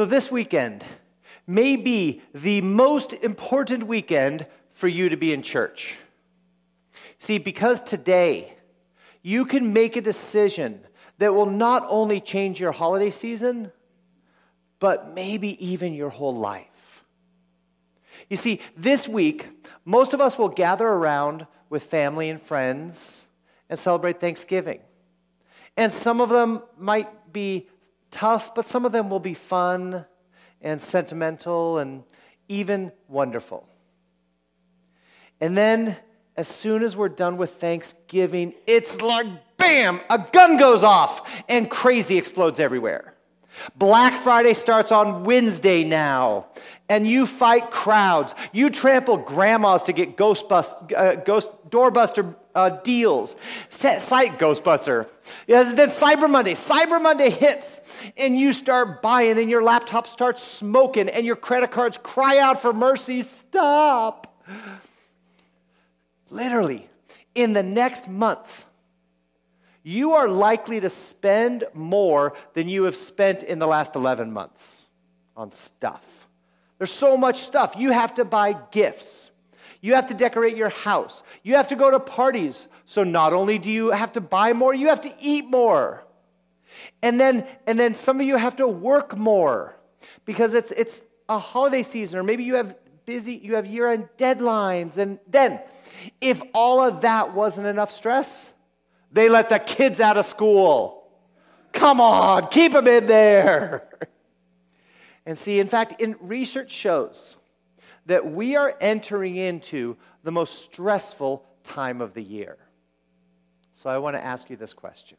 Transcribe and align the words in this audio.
So, 0.00 0.06
this 0.06 0.32
weekend 0.32 0.82
may 1.46 1.76
be 1.76 2.22
the 2.32 2.62
most 2.62 3.12
important 3.12 3.86
weekend 3.86 4.46
for 4.70 4.88
you 4.88 5.10
to 5.10 5.16
be 5.18 5.30
in 5.30 5.42
church. 5.42 5.98
See, 7.18 7.36
because 7.36 7.82
today 7.82 8.56
you 9.20 9.44
can 9.44 9.74
make 9.74 9.96
a 9.96 10.00
decision 10.00 10.80
that 11.18 11.34
will 11.34 11.44
not 11.44 11.84
only 11.86 12.18
change 12.18 12.58
your 12.58 12.72
holiday 12.72 13.10
season, 13.10 13.72
but 14.78 15.12
maybe 15.12 15.62
even 15.62 15.92
your 15.92 16.08
whole 16.08 16.34
life. 16.34 17.04
You 18.30 18.38
see, 18.38 18.62
this 18.78 19.06
week, 19.06 19.48
most 19.84 20.14
of 20.14 20.20
us 20.22 20.38
will 20.38 20.48
gather 20.48 20.88
around 20.88 21.46
with 21.68 21.82
family 21.82 22.30
and 22.30 22.40
friends 22.40 23.28
and 23.68 23.78
celebrate 23.78 24.18
Thanksgiving. 24.18 24.80
And 25.76 25.92
some 25.92 26.22
of 26.22 26.30
them 26.30 26.62
might 26.78 27.34
be 27.34 27.68
tough, 28.10 28.54
but 28.54 28.66
some 28.66 28.84
of 28.84 28.92
them 28.92 29.10
will 29.10 29.20
be 29.20 29.34
fun 29.34 30.04
and 30.60 30.80
sentimental 30.80 31.78
and 31.78 32.04
even 32.48 32.92
wonderful. 33.08 33.66
And 35.40 35.56
then, 35.56 35.96
as 36.36 36.48
soon 36.48 36.82
as 36.82 36.96
we're 36.96 37.08
done 37.08 37.36
with 37.36 37.52
Thanksgiving, 37.52 38.54
it's 38.66 39.00
like 39.00 39.26
bam, 39.56 40.00
a 40.10 40.18
gun 40.32 40.56
goes 40.56 40.82
off 40.82 41.28
and 41.48 41.70
crazy 41.70 42.18
explodes 42.18 42.58
everywhere. 42.58 43.14
Black 43.76 44.16
Friday 44.16 44.54
starts 44.54 44.92
on 44.92 45.24
Wednesday 45.24 45.84
now, 45.84 46.46
and 46.88 47.08
you 47.08 47.26
fight 47.26 47.70
crowds. 47.70 48.34
You 48.52 48.70
trample 48.70 49.16
grandmas 49.16 49.82
to 49.82 49.92
get 49.92 50.16
ghost, 50.16 50.48
bust, 50.48 50.76
uh, 50.96 51.16
ghost 51.16 51.48
doorbuster 51.70 52.34
uh, 52.54 52.70
deals. 52.70 53.36
Site 53.68 54.38
Ghostbuster. 54.38 55.08
Yes, 55.46 55.74
then 55.74 55.90
Cyber 55.90 56.28
Monday. 56.28 56.54
Cyber 56.54 57.00
Monday 57.00 57.30
hits, 57.30 57.80
and 58.16 58.36
you 58.36 58.52
start 58.52 59.02
buying, 59.02 59.38
and 59.38 59.50
your 59.50 59.62
laptop 59.62 60.06
starts 60.06 60.42
smoking, 60.42 61.08
and 61.08 61.26
your 61.26 61.36
credit 61.36 61.70
cards 61.70 61.98
cry 61.98 62.38
out 62.38 62.60
for 62.60 62.72
mercy. 62.72 63.22
Stop. 63.22 64.26
Literally, 66.28 66.88
in 67.34 67.52
the 67.52 67.62
next 67.62 68.08
month, 68.08 68.66
you 69.82 70.12
are 70.12 70.28
likely 70.28 70.80
to 70.80 70.90
spend 70.90 71.64
more 71.74 72.34
than 72.54 72.68
you 72.68 72.84
have 72.84 72.96
spent 72.96 73.42
in 73.42 73.58
the 73.58 73.66
last 73.66 73.96
11 73.96 74.32
months 74.32 74.88
on 75.36 75.50
stuff. 75.50 76.28
There's 76.78 76.92
so 76.92 77.16
much 77.16 77.40
stuff. 77.40 77.74
You 77.78 77.90
have 77.92 78.14
to 78.14 78.24
buy 78.24 78.56
gifts. 78.70 79.30
You 79.80 79.94
have 79.94 80.08
to 80.08 80.14
decorate 80.14 80.56
your 80.56 80.68
house. 80.68 81.22
You 81.42 81.54
have 81.54 81.68
to 81.68 81.76
go 81.76 81.90
to 81.90 82.00
parties. 82.00 82.68
So 82.84 83.04
not 83.04 83.32
only 83.32 83.58
do 83.58 83.70
you 83.70 83.90
have 83.90 84.12
to 84.12 84.20
buy 84.20 84.52
more, 84.52 84.74
you 84.74 84.88
have 84.88 85.00
to 85.02 85.12
eat 85.20 85.46
more. 85.46 86.04
And 87.02 87.18
then 87.18 87.46
and 87.66 87.78
then 87.78 87.94
some 87.94 88.20
of 88.20 88.26
you 88.26 88.36
have 88.36 88.56
to 88.56 88.68
work 88.68 89.16
more 89.16 89.76
because 90.24 90.54
it's 90.54 90.70
it's 90.70 91.02
a 91.28 91.38
holiday 91.38 91.82
season 91.82 92.18
or 92.18 92.22
maybe 92.22 92.44
you 92.44 92.54
have 92.54 92.74
busy 93.04 93.34
you 93.34 93.54
have 93.54 93.66
year-end 93.66 94.08
deadlines 94.18 94.98
and 94.98 95.18
then 95.26 95.60
if 96.20 96.40
all 96.54 96.80
of 96.80 97.02
that 97.02 97.34
wasn't 97.34 97.66
enough 97.66 97.90
stress, 97.90 98.50
they 99.12 99.28
let 99.28 99.48
the 99.48 99.58
kids 99.58 100.00
out 100.00 100.16
of 100.16 100.24
school. 100.24 101.08
Come 101.72 102.00
on, 102.00 102.48
keep 102.48 102.72
them 102.72 102.86
in 102.86 103.06
there. 103.06 103.88
And 105.26 105.36
see, 105.36 105.60
in 105.60 105.66
fact, 105.66 106.00
in 106.00 106.16
research 106.20 106.72
shows 106.72 107.36
that 108.06 108.32
we 108.32 108.56
are 108.56 108.74
entering 108.80 109.36
into 109.36 109.96
the 110.24 110.32
most 110.32 110.62
stressful 110.62 111.46
time 111.62 112.00
of 112.00 112.14
the 112.14 112.22
year. 112.22 112.56
So 113.70 113.88
I 113.88 113.98
want 113.98 114.16
to 114.16 114.24
ask 114.24 114.50
you 114.50 114.56
this 114.56 114.72
question. 114.72 115.18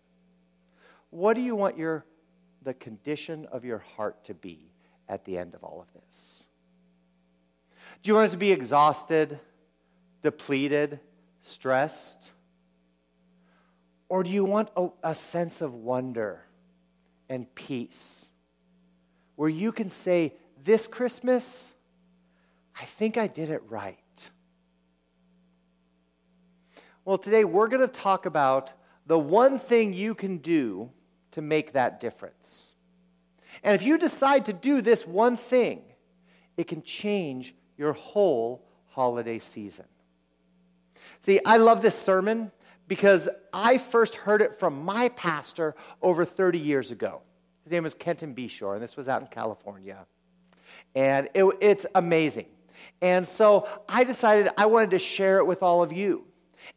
What 1.09 1.35
do 1.35 1.41
you 1.41 1.55
want 1.55 1.77
your 1.77 2.05
the 2.63 2.73
condition 2.73 3.47
of 3.51 3.63
your 3.63 3.79
heart 3.79 4.23
to 4.25 4.33
be 4.33 4.71
at 5.07 5.25
the 5.25 5.37
end 5.37 5.55
of 5.55 5.63
all 5.63 5.81
of 5.81 6.01
this? 6.01 6.47
Do 8.03 8.09
you 8.09 8.15
want 8.15 8.27
it 8.27 8.31
to 8.31 8.37
be 8.37 8.51
exhausted, 8.51 9.39
depleted, 10.21 10.99
stressed? 11.41 12.31
Or 14.11 14.23
do 14.23 14.29
you 14.29 14.43
want 14.43 14.67
a, 14.75 14.89
a 15.03 15.15
sense 15.15 15.61
of 15.61 15.73
wonder 15.73 16.43
and 17.29 17.47
peace 17.55 18.29
where 19.37 19.47
you 19.47 19.71
can 19.71 19.87
say, 19.87 20.33
This 20.61 20.85
Christmas, 20.85 21.73
I 22.77 22.83
think 22.83 23.15
I 23.15 23.27
did 23.27 23.49
it 23.49 23.63
right? 23.69 24.29
Well, 27.05 27.17
today 27.17 27.45
we're 27.45 27.69
going 27.69 27.79
to 27.79 27.87
talk 27.87 28.25
about 28.25 28.73
the 29.05 29.17
one 29.17 29.57
thing 29.57 29.93
you 29.93 30.13
can 30.13 30.39
do 30.39 30.89
to 31.31 31.41
make 31.41 31.71
that 31.71 32.01
difference. 32.01 32.75
And 33.63 33.75
if 33.75 33.81
you 33.81 33.97
decide 33.97 34.45
to 34.47 34.53
do 34.53 34.81
this 34.81 35.07
one 35.07 35.37
thing, 35.37 35.83
it 36.57 36.67
can 36.67 36.83
change 36.83 37.55
your 37.77 37.93
whole 37.93 38.67
holiday 38.87 39.39
season. 39.39 39.85
See, 41.21 41.39
I 41.45 41.55
love 41.55 41.81
this 41.81 41.97
sermon 41.97 42.51
because 42.91 43.29
I 43.53 43.77
first 43.77 44.17
heard 44.17 44.41
it 44.41 44.59
from 44.59 44.83
my 44.83 45.07
pastor 45.07 45.75
over 46.01 46.25
30 46.25 46.59
years 46.59 46.91
ago. 46.91 47.21
His 47.63 47.71
name 47.71 47.83
was 47.83 47.93
Kenton 47.93 48.35
Beshore, 48.35 48.73
and 48.73 48.83
this 48.83 48.97
was 48.97 49.07
out 49.07 49.21
in 49.21 49.29
California. 49.29 50.05
And 50.93 51.29
it, 51.33 51.45
it's 51.61 51.85
amazing. 51.95 52.47
And 53.01 53.25
so 53.25 53.65
I 53.87 54.03
decided 54.03 54.49
I 54.57 54.65
wanted 54.65 54.91
to 54.91 54.99
share 54.99 55.37
it 55.37 55.47
with 55.47 55.63
all 55.63 55.81
of 55.81 55.93
you. 55.93 56.25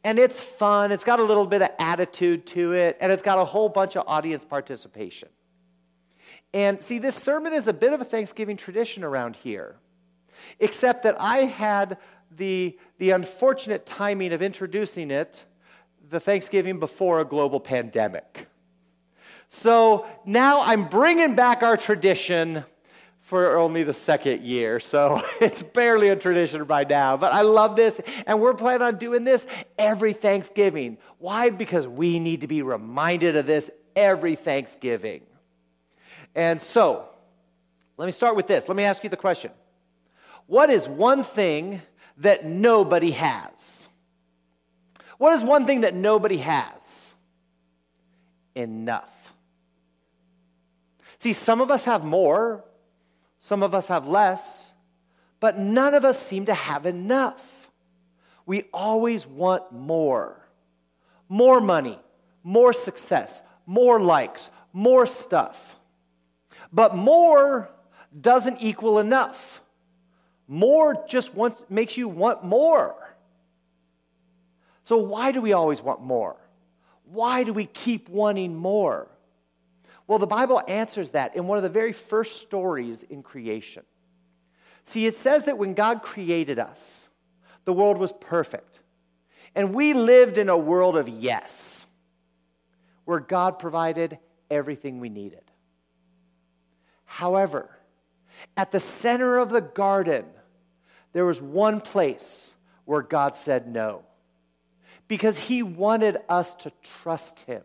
And 0.04 0.20
it's 0.20 0.38
fun, 0.38 0.92
it's 0.92 1.02
got 1.02 1.18
a 1.18 1.24
little 1.24 1.48
bit 1.48 1.62
of 1.62 1.70
attitude 1.80 2.46
to 2.46 2.74
it, 2.74 2.96
and 3.00 3.10
it's 3.10 3.20
got 3.20 3.40
a 3.40 3.44
whole 3.44 3.68
bunch 3.68 3.96
of 3.96 4.04
audience 4.06 4.44
participation. 4.44 5.30
And 6.52 6.80
see, 6.80 7.00
this 7.00 7.16
sermon 7.16 7.52
is 7.52 7.66
a 7.66 7.72
bit 7.72 7.92
of 7.92 8.00
a 8.00 8.04
Thanksgiving 8.04 8.56
tradition 8.56 9.02
around 9.02 9.34
here, 9.34 9.78
except 10.60 11.02
that 11.02 11.20
I 11.20 11.38
had 11.38 11.98
the, 12.30 12.78
the 12.98 13.10
unfortunate 13.10 13.84
timing 13.84 14.32
of 14.32 14.42
introducing 14.42 15.10
it 15.10 15.44
the 16.14 16.20
Thanksgiving 16.20 16.78
before 16.78 17.20
a 17.20 17.24
global 17.24 17.60
pandemic. 17.60 18.48
So 19.48 20.06
now 20.24 20.62
I'm 20.62 20.88
bringing 20.88 21.34
back 21.34 21.62
our 21.62 21.76
tradition 21.76 22.64
for 23.20 23.56
only 23.56 23.82
the 23.82 23.92
second 23.92 24.42
year. 24.42 24.80
So 24.80 25.22
it's 25.40 25.62
barely 25.62 26.08
a 26.08 26.16
tradition 26.16 26.64
by 26.64 26.84
now. 26.84 27.16
But 27.16 27.32
I 27.32 27.40
love 27.42 27.76
this. 27.76 28.00
And 28.26 28.40
we're 28.40 28.54
planning 28.54 28.82
on 28.82 28.96
doing 28.96 29.24
this 29.24 29.46
every 29.78 30.12
Thanksgiving. 30.12 30.98
Why? 31.18 31.50
Because 31.50 31.88
we 31.88 32.18
need 32.18 32.42
to 32.42 32.46
be 32.46 32.62
reminded 32.62 33.36
of 33.36 33.46
this 33.46 33.70
every 33.96 34.36
Thanksgiving. 34.36 35.22
And 36.34 36.60
so 36.60 37.08
let 37.96 38.06
me 38.06 38.12
start 38.12 38.36
with 38.36 38.46
this. 38.46 38.68
Let 38.68 38.76
me 38.76 38.84
ask 38.84 39.02
you 39.04 39.10
the 39.10 39.16
question 39.16 39.50
What 40.46 40.70
is 40.70 40.88
one 40.88 41.22
thing 41.22 41.80
that 42.18 42.44
nobody 42.44 43.12
has? 43.12 43.88
What 45.18 45.32
is 45.34 45.42
one 45.42 45.66
thing 45.66 45.82
that 45.82 45.94
nobody 45.94 46.38
has? 46.38 47.14
Enough. 48.54 49.32
See, 51.18 51.32
some 51.32 51.60
of 51.60 51.70
us 51.70 51.84
have 51.84 52.04
more, 52.04 52.64
some 53.38 53.62
of 53.62 53.74
us 53.74 53.88
have 53.88 54.06
less, 54.06 54.74
but 55.40 55.58
none 55.58 55.94
of 55.94 56.04
us 56.04 56.18
seem 56.18 56.46
to 56.46 56.54
have 56.54 56.86
enough. 56.86 57.70
We 58.46 58.64
always 58.72 59.26
want 59.26 59.72
more 59.72 60.44
more 61.28 61.60
money, 61.60 61.98
more 62.42 62.72
success, 62.72 63.42
more 63.66 63.98
likes, 63.98 64.50
more 64.72 65.06
stuff. 65.06 65.76
But 66.72 66.96
more 66.96 67.70
doesn't 68.18 68.58
equal 68.60 68.98
enough. 68.98 69.62
More 70.46 71.04
just 71.08 71.34
wants, 71.34 71.64
makes 71.68 71.96
you 71.96 72.08
want 72.08 72.44
more. 72.44 72.94
So, 74.84 74.98
why 74.98 75.32
do 75.32 75.40
we 75.40 75.54
always 75.54 75.82
want 75.82 76.02
more? 76.02 76.36
Why 77.04 77.42
do 77.42 77.52
we 77.52 77.66
keep 77.66 78.08
wanting 78.08 78.54
more? 78.54 79.08
Well, 80.06 80.18
the 80.18 80.26
Bible 80.26 80.62
answers 80.68 81.10
that 81.10 81.34
in 81.34 81.46
one 81.46 81.56
of 81.56 81.62
the 81.62 81.70
very 81.70 81.94
first 81.94 82.42
stories 82.42 83.02
in 83.02 83.22
creation. 83.22 83.82
See, 84.84 85.06
it 85.06 85.16
says 85.16 85.44
that 85.44 85.56
when 85.56 85.72
God 85.72 86.02
created 86.02 86.58
us, 86.58 87.08
the 87.64 87.72
world 87.72 87.96
was 87.96 88.12
perfect. 88.12 88.80
And 89.54 89.74
we 89.74 89.94
lived 89.94 90.36
in 90.36 90.50
a 90.50 90.58
world 90.58 90.96
of 90.96 91.08
yes, 91.08 91.86
where 93.06 93.20
God 93.20 93.58
provided 93.58 94.18
everything 94.50 95.00
we 95.00 95.08
needed. 95.08 95.40
However, 97.06 97.70
at 98.56 98.70
the 98.70 98.80
center 98.80 99.38
of 99.38 99.48
the 99.48 99.62
garden, 99.62 100.26
there 101.14 101.24
was 101.24 101.40
one 101.40 101.80
place 101.80 102.54
where 102.84 103.00
God 103.00 103.36
said 103.36 103.66
no 103.66 104.04
because 105.08 105.38
he 105.38 105.62
wanted 105.62 106.18
us 106.28 106.54
to 106.54 106.72
trust 107.02 107.40
him. 107.40 107.62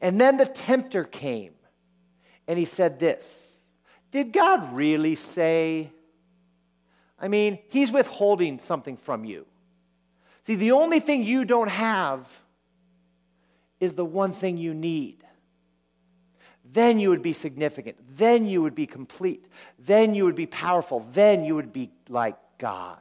And 0.00 0.20
then 0.20 0.36
the 0.36 0.46
tempter 0.46 1.04
came 1.04 1.54
and 2.48 2.58
he 2.58 2.64
said 2.64 2.98
this 2.98 3.60
Did 4.10 4.32
God 4.32 4.74
really 4.74 5.14
say? 5.14 5.90
I 7.18 7.28
mean, 7.28 7.60
he's 7.68 7.92
withholding 7.92 8.58
something 8.58 8.96
from 8.96 9.24
you. 9.24 9.46
See, 10.42 10.56
the 10.56 10.72
only 10.72 10.98
thing 10.98 11.22
you 11.22 11.44
don't 11.44 11.70
have 11.70 12.28
is 13.78 13.94
the 13.94 14.04
one 14.04 14.32
thing 14.32 14.56
you 14.56 14.74
need. 14.74 15.18
then 16.64 16.98
you 16.98 17.10
would 17.10 17.22
be 17.22 17.32
significant. 17.32 17.96
Then 18.16 18.46
you 18.46 18.62
would 18.62 18.74
be 18.74 18.86
complete. 18.86 19.48
Then 19.78 20.14
you 20.14 20.24
would 20.24 20.34
be 20.34 20.46
powerful. 20.46 21.00
Then 21.12 21.44
you 21.44 21.54
would 21.54 21.72
be 21.72 21.90
like 22.08 22.36
God. 22.58 22.98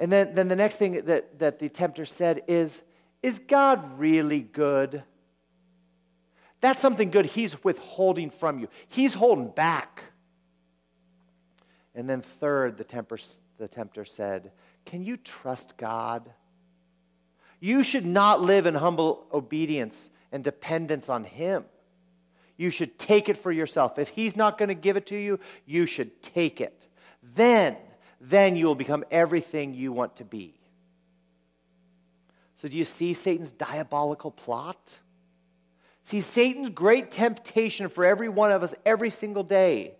And 0.00 0.10
then, 0.10 0.34
then 0.34 0.48
the 0.48 0.56
next 0.56 0.76
thing 0.76 1.04
that, 1.04 1.38
that 1.38 1.58
the 1.58 1.68
tempter 1.68 2.06
said 2.06 2.42
is, 2.48 2.82
Is 3.22 3.38
God 3.38 4.00
really 4.00 4.40
good? 4.40 5.04
That's 6.62 6.80
something 6.80 7.10
good 7.10 7.26
he's 7.26 7.62
withholding 7.62 8.30
from 8.30 8.58
you. 8.58 8.68
He's 8.88 9.14
holding 9.14 9.50
back. 9.50 10.04
And 11.94 12.08
then, 12.08 12.22
third, 12.22 12.78
the, 12.78 12.84
temper, 12.84 13.18
the 13.58 13.68
tempter 13.68 14.06
said, 14.06 14.52
Can 14.86 15.04
you 15.04 15.18
trust 15.18 15.76
God? 15.76 16.32
You 17.60 17.84
should 17.84 18.06
not 18.06 18.40
live 18.40 18.66
in 18.66 18.74
humble 18.74 19.26
obedience 19.32 20.08
and 20.32 20.42
dependence 20.42 21.10
on 21.10 21.24
Him. 21.24 21.66
You 22.56 22.70
should 22.70 22.98
take 22.98 23.28
it 23.28 23.36
for 23.36 23.52
yourself. 23.52 23.98
If 23.98 24.08
He's 24.08 24.34
not 24.34 24.56
going 24.56 24.68
to 24.70 24.74
give 24.74 24.96
it 24.96 25.06
to 25.08 25.16
you, 25.16 25.40
you 25.66 25.84
should 25.84 26.22
take 26.22 26.62
it. 26.62 26.86
Then 27.34 27.76
then 28.20 28.56
you 28.56 28.66
will 28.66 28.74
become 28.74 29.04
everything 29.10 29.74
you 29.74 29.92
want 29.92 30.16
to 30.16 30.24
be. 30.24 30.54
So, 32.56 32.68
do 32.68 32.76
you 32.76 32.84
see 32.84 33.14
Satan's 33.14 33.50
diabolical 33.50 34.30
plot? 34.30 34.98
See, 36.02 36.20
Satan's 36.20 36.68
great 36.68 37.10
temptation 37.10 37.88
for 37.88 38.04
every 38.04 38.28
one 38.28 38.52
of 38.52 38.62
us 38.62 38.74
every 38.84 39.10
single 39.10 39.42
day 39.42 39.94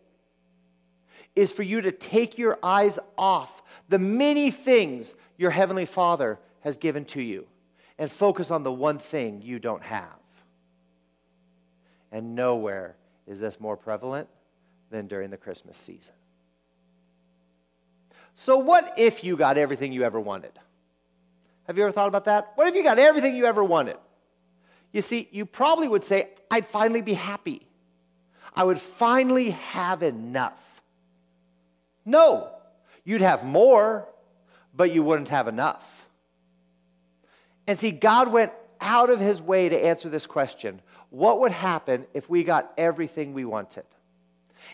is 1.34 1.52
for 1.52 1.62
you 1.62 1.80
to 1.80 1.92
take 1.92 2.36
your 2.36 2.58
eyes 2.62 2.98
off 3.16 3.62
the 3.88 3.98
many 3.98 4.50
things 4.50 5.14
your 5.38 5.50
Heavenly 5.50 5.84
Father 5.84 6.38
has 6.60 6.76
given 6.76 7.04
to 7.06 7.22
you 7.22 7.46
and 7.98 8.10
focus 8.10 8.50
on 8.50 8.62
the 8.62 8.72
one 8.72 8.98
thing 8.98 9.40
you 9.42 9.58
don't 9.58 9.82
have. 9.82 10.06
And 12.12 12.34
nowhere 12.34 12.96
is 13.26 13.40
this 13.40 13.60
more 13.60 13.76
prevalent 13.76 14.28
than 14.90 15.06
during 15.06 15.30
the 15.30 15.36
Christmas 15.36 15.76
season. 15.76 16.14
So, 18.34 18.58
what 18.58 18.94
if 18.98 19.22
you 19.24 19.36
got 19.36 19.58
everything 19.58 19.92
you 19.92 20.02
ever 20.02 20.20
wanted? 20.20 20.52
Have 21.66 21.76
you 21.76 21.84
ever 21.84 21.92
thought 21.92 22.08
about 22.08 22.24
that? 22.24 22.52
What 22.56 22.68
if 22.68 22.74
you 22.74 22.82
got 22.82 22.98
everything 22.98 23.36
you 23.36 23.46
ever 23.46 23.62
wanted? 23.62 23.96
You 24.92 25.02
see, 25.02 25.28
you 25.30 25.46
probably 25.46 25.86
would 25.86 26.02
say, 26.02 26.30
I'd 26.50 26.66
finally 26.66 27.02
be 27.02 27.14
happy. 27.14 27.66
I 28.54 28.64
would 28.64 28.80
finally 28.80 29.50
have 29.50 30.02
enough. 30.02 30.82
No, 32.04 32.50
you'd 33.04 33.20
have 33.20 33.44
more, 33.44 34.08
but 34.74 34.92
you 34.92 35.04
wouldn't 35.04 35.28
have 35.28 35.46
enough. 35.46 36.08
And 37.66 37.78
see, 37.78 37.92
God 37.92 38.32
went 38.32 38.52
out 38.80 39.10
of 39.10 39.20
his 39.20 39.40
way 39.40 39.68
to 39.68 39.78
answer 39.78 40.08
this 40.08 40.26
question 40.26 40.80
what 41.10 41.40
would 41.40 41.52
happen 41.52 42.06
if 42.14 42.30
we 42.30 42.44
got 42.44 42.72
everything 42.78 43.34
we 43.34 43.44
wanted? 43.44 43.84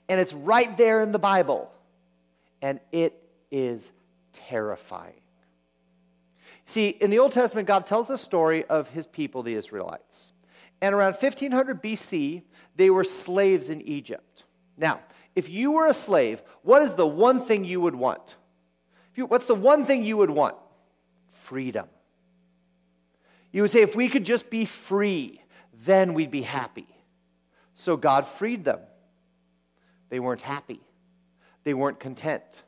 And 0.08 0.20
it's 0.20 0.32
right 0.34 0.76
there 0.76 1.02
in 1.02 1.12
the 1.12 1.18
Bible, 1.18 1.70
and 2.60 2.78
it 2.92 3.14
is 3.50 3.92
terrifying. 4.32 5.20
See, 6.66 6.88
in 6.88 7.10
the 7.10 7.20
Old 7.20 7.32
Testament, 7.32 7.68
God 7.68 7.86
tells 7.86 8.08
the 8.08 8.18
story 8.18 8.64
of 8.64 8.88
his 8.88 9.06
people, 9.06 9.42
the 9.42 9.54
Israelites. 9.54 10.32
And 10.80 10.94
around 10.94 11.14
1500 11.14 11.82
BC, 11.82 12.42
they 12.74 12.90
were 12.90 13.04
slaves 13.04 13.70
in 13.70 13.80
Egypt. 13.82 14.44
Now, 14.76 15.00
if 15.34 15.48
you 15.48 15.72
were 15.72 15.86
a 15.86 15.94
slave, 15.94 16.42
what 16.62 16.82
is 16.82 16.94
the 16.94 17.06
one 17.06 17.40
thing 17.40 17.64
you 17.64 17.80
would 17.80 17.94
want? 17.94 18.36
You, 19.14 19.26
what's 19.26 19.46
the 19.46 19.54
one 19.54 19.84
thing 19.84 20.04
you 20.04 20.16
would 20.16 20.30
want? 20.30 20.56
Freedom. 21.28 21.86
You 23.52 23.62
would 23.62 23.70
say, 23.70 23.82
if 23.82 23.96
we 23.96 24.08
could 24.08 24.24
just 24.24 24.50
be 24.50 24.64
free, 24.64 25.40
then 25.84 26.14
we'd 26.14 26.30
be 26.30 26.42
happy. 26.42 26.88
So 27.74 27.96
God 27.96 28.26
freed 28.26 28.64
them. 28.64 28.80
They 30.08 30.20
weren't 30.20 30.42
happy, 30.42 30.80
they 31.64 31.74
weren't 31.74 32.00
content. 32.00 32.64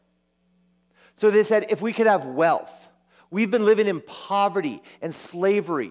So 1.18 1.32
they 1.32 1.42
said, 1.42 1.66
if 1.68 1.82
we 1.82 1.92
could 1.92 2.06
have 2.06 2.26
wealth, 2.26 2.88
we've 3.28 3.50
been 3.50 3.64
living 3.64 3.88
in 3.88 4.00
poverty 4.00 4.80
and 5.02 5.12
slavery 5.12 5.90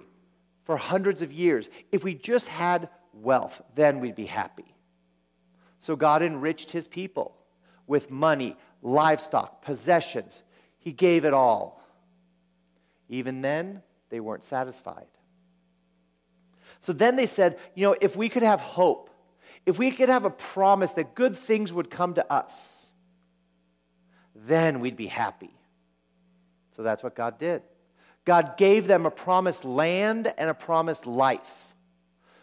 for 0.64 0.78
hundreds 0.78 1.22
of 1.22 1.34
years. 1.34 1.68
If 1.92 2.06
we 2.06 2.14
just 2.14 2.48
had 2.48 2.88
wealth, 3.12 3.62
then 3.76 4.00
we'd 4.00 4.16
be 4.16 4.26
happy. 4.26 4.74
So 5.80 5.98
God 5.98 6.22
enriched 6.24 6.72
his 6.72 6.88
people 6.88 7.36
with 7.88 8.10
money, 8.10 8.56
livestock, 8.82 9.62
possessions. 9.62 10.44
He 10.78 10.94
gave 10.94 11.26
it 11.26 11.34
all. 11.34 11.84
Even 13.10 13.42
then, 13.42 13.82
they 14.10 14.22
weren't 14.22 14.46
satisfied. 14.46 15.08
So 16.80 16.94
then 16.94 17.18
they 17.18 17.26
said, 17.26 17.60
you 17.76 17.86
know, 17.86 17.98
if 18.00 18.16
we 18.16 18.30
could 18.30 18.44
have 18.44 18.62
hope, 18.62 19.10
if 19.66 19.78
we 19.78 19.92
could 19.92 20.08
have 20.08 20.24
a 20.24 20.30
promise 20.30 20.94
that 20.94 21.16
good 21.16 21.36
things 21.36 21.74
would 21.74 21.90
come 21.90 22.14
to 22.14 22.32
us, 22.32 22.94
then 24.46 24.80
we'd 24.80 24.96
be 24.96 25.08
happy. 25.08 25.54
So 26.72 26.84
that's 26.84 27.02
what 27.02 27.16
God 27.16 27.38
did. 27.38 27.64
God 28.24 28.58
gave 28.58 28.88
them 28.88 29.06
a 29.06 29.12
promised 29.12 29.66
land 29.66 30.32
and 30.38 30.50
a 30.50 30.54
promised 30.54 31.06
life, 31.06 31.74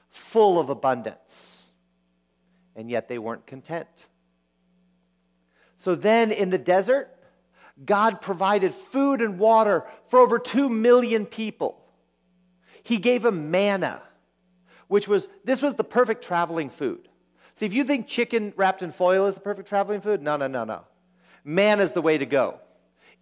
full 0.08 0.58
of 0.58 0.70
abundance. 0.70 1.72
And 2.74 2.90
yet 2.90 3.08
they 3.08 3.18
weren't 3.18 3.46
content. 3.46 4.06
So 5.76 5.94
then 5.94 6.32
in 6.32 6.50
the 6.50 6.58
desert, 6.58 7.10
God 7.84 8.20
provided 8.20 8.72
food 8.72 9.20
and 9.20 9.38
water 9.38 9.84
for 10.06 10.18
over 10.18 10.38
2 10.38 10.68
million 10.68 11.26
people. 11.26 11.80
He 12.82 12.98
gave 12.98 13.22
them 13.22 13.50
manna, 13.50 14.02
which 14.88 15.06
was, 15.06 15.28
this 15.44 15.62
was 15.62 15.74
the 15.74 15.84
perfect 15.84 16.24
traveling 16.24 16.70
food. 16.70 17.08
See, 17.54 17.66
if 17.66 17.74
you 17.74 17.84
think 17.84 18.08
chicken 18.08 18.52
wrapped 18.56 18.82
in 18.82 18.90
foil 18.90 19.26
is 19.26 19.36
the 19.36 19.40
perfect 19.40 19.68
traveling 19.68 20.00
food, 20.00 20.22
no, 20.22 20.36
no, 20.36 20.48
no, 20.48 20.64
no 20.64 20.84
man 21.44 21.80
is 21.80 21.92
the 21.92 22.02
way 22.02 22.18
to 22.18 22.26
go. 22.26 22.58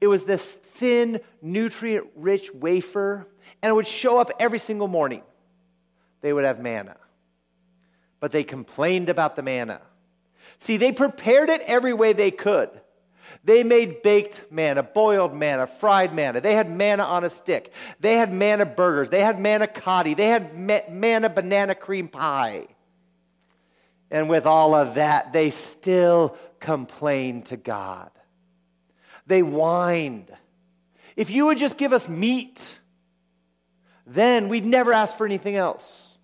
It 0.00 0.06
was 0.06 0.24
this 0.24 0.54
thin, 0.54 1.20
nutrient 1.40 2.06
rich 2.16 2.52
wafer, 2.52 3.26
and 3.62 3.70
it 3.70 3.74
would 3.74 3.86
show 3.86 4.18
up 4.18 4.30
every 4.38 4.58
single 4.58 4.88
morning. 4.88 5.22
They 6.22 6.32
would 6.32 6.44
have 6.44 6.60
manna. 6.60 6.96
But 8.20 8.32
they 8.32 8.44
complained 8.44 9.08
about 9.08 9.36
the 9.36 9.42
manna. 9.42 9.80
See, 10.58 10.76
they 10.76 10.92
prepared 10.92 11.50
it 11.50 11.60
every 11.62 11.92
way 11.92 12.12
they 12.12 12.30
could. 12.30 12.70
They 13.44 13.64
made 13.64 14.02
baked 14.02 14.44
manna, 14.50 14.84
boiled 14.84 15.34
manna, 15.34 15.66
fried 15.66 16.14
manna. 16.14 16.40
They 16.40 16.54
had 16.54 16.70
manna 16.70 17.02
on 17.02 17.24
a 17.24 17.30
stick. 17.30 17.72
They 17.98 18.14
had 18.14 18.32
manna 18.32 18.64
burgers. 18.64 19.10
They 19.10 19.22
had 19.22 19.40
manna 19.40 19.66
cotti. 19.66 20.14
They 20.14 20.28
had 20.28 20.56
manna 20.56 21.28
banana 21.28 21.74
cream 21.74 22.06
pie. 22.06 22.68
And 24.10 24.28
with 24.28 24.46
all 24.46 24.74
of 24.74 24.94
that, 24.94 25.32
they 25.32 25.50
still 25.50 26.36
complained 26.62 27.46
to 27.46 27.58
God. 27.58 28.10
They 29.26 29.40
whined. 29.40 30.30
If 31.14 31.30
you 31.30 31.46
would 31.46 31.58
just 31.58 31.76
give 31.76 31.92
us 31.92 32.08
meat, 32.08 32.80
then 34.06 34.48
we'd 34.48 34.64
never 34.64 34.92
ask 34.92 35.16
for 35.16 35.26
anything 35.26 35.56
else. 35.56 36.16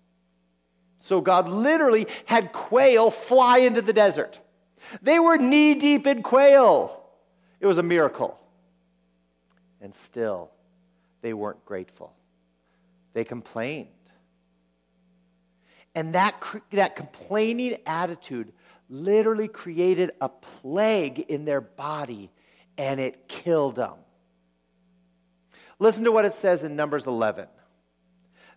So 0.97 1.21
God 1.21 1.47
literally 1.47 2.07
had 2.25 2.51
quail 2.51 3.11
fly 3.11 3.59
into 3.59 3.81
the 3.81 3.93
desert. 3.93 4.39
They 5.01 5.19
were 5.19 5.37
knee 5.37 5.75
deep 5.75 6.07
in 6.07 6.23
quail. 6.23 7.03
It 7.59 7.67
was 7.67 7.77
a 7.77 7.83
miracle. 7.83 8.39
And 9.81 9.93
still, 9.93 10.51
they 11.21 11.33
weren't 11.33 11.63
grateful. 11.65 12.13
They 13.13 13.23
complained. 13.23 13.87
And 15.95 16.13
that, 16.15 16.35
that 16.71 16.95
complaining 16.95 17.77
attitude 17.85 18.51
literally 18.89 19.47
created 19.47 20.11
a 20.19 20.29
plague 20.29 21.19
in 21.19 21.45
their 21.45 21.61
body 21.61 22.31
and 22.77 22.99
it 22.99 23.27
killed 23.27 23.75
them. 23.75 23.95
Listen 25.77 26.03
to 26.03 26.11
what 26.11 26.25
it 26.25 26.33
says 26.33 26.63
in 26.63 26.75
Numbers 26.75 27.07
11. 27.07 27.47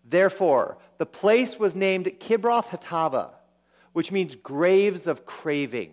Therefore, 0.05 0.79
the 0.99 1.07
place 1.07 1.59
was 1.59 1.77
named 1.77 2.07
Kibroth 2.19 2.69
Hattaavah, 2.69 3.33
which 3.93 4.11
means 4.11 4.35
graves 4.35 5.07
of 5.07 5.25
craving, 5.25 5.93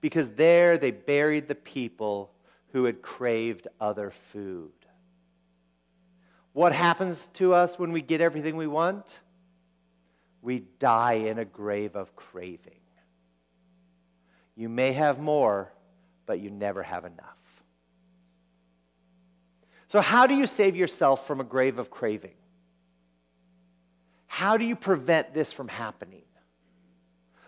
because 0.00 0.30
there 0.30 0.78
they 0.78 0.90
buried 0.90 1.48
the 1.48 1.54
people 1.54 2.32
who 2.72 2.84
had 2.84 3.02
craved 3.02 3.66
other 3.80 4.10
food. 4.10 4.72
What 6.52 6.72
happens 6.72 7.28
to 7.34 7.54
us 7.54 7.78
when 7.78 7.92
we 7.92 8.02
get 8.02 8.20
everything 8.20 8.56
we 8.56 8.66
want? 8.66 9.20
We 10.42 10.60
die 10.78 11.14
in 11.14 11.38
a 11.38 11.44
grave 11.44 11.96
of 11.96 12.14
craving. 12.14 12.81
You 14.56 14.68
may 14.68 14.92
have 14.92 15.18
more, 15.18 15.72
but 16.26 16.40
you 16.40 16.50
never 16.50 16.82
have 16.82 17.04
enough. 17.04 17.26
So, 19.88 20.00
how 20.00 20.26
do 20.26 20.34
you 20.34 20.46
save 20.46 20.76
yourself 20.76 21.26
from 21.26 21.40
a 21.40 21.44
grave 21.44 21.78
of 21.78 21.90
craving? 21.90 22.34
How 24.26 24.56
do 24.56 24.64
you 24.64 24.76
prevent 24.76 25.34
this 25.34 25.52
from 25.52 25.68
happening? 25.68 26.22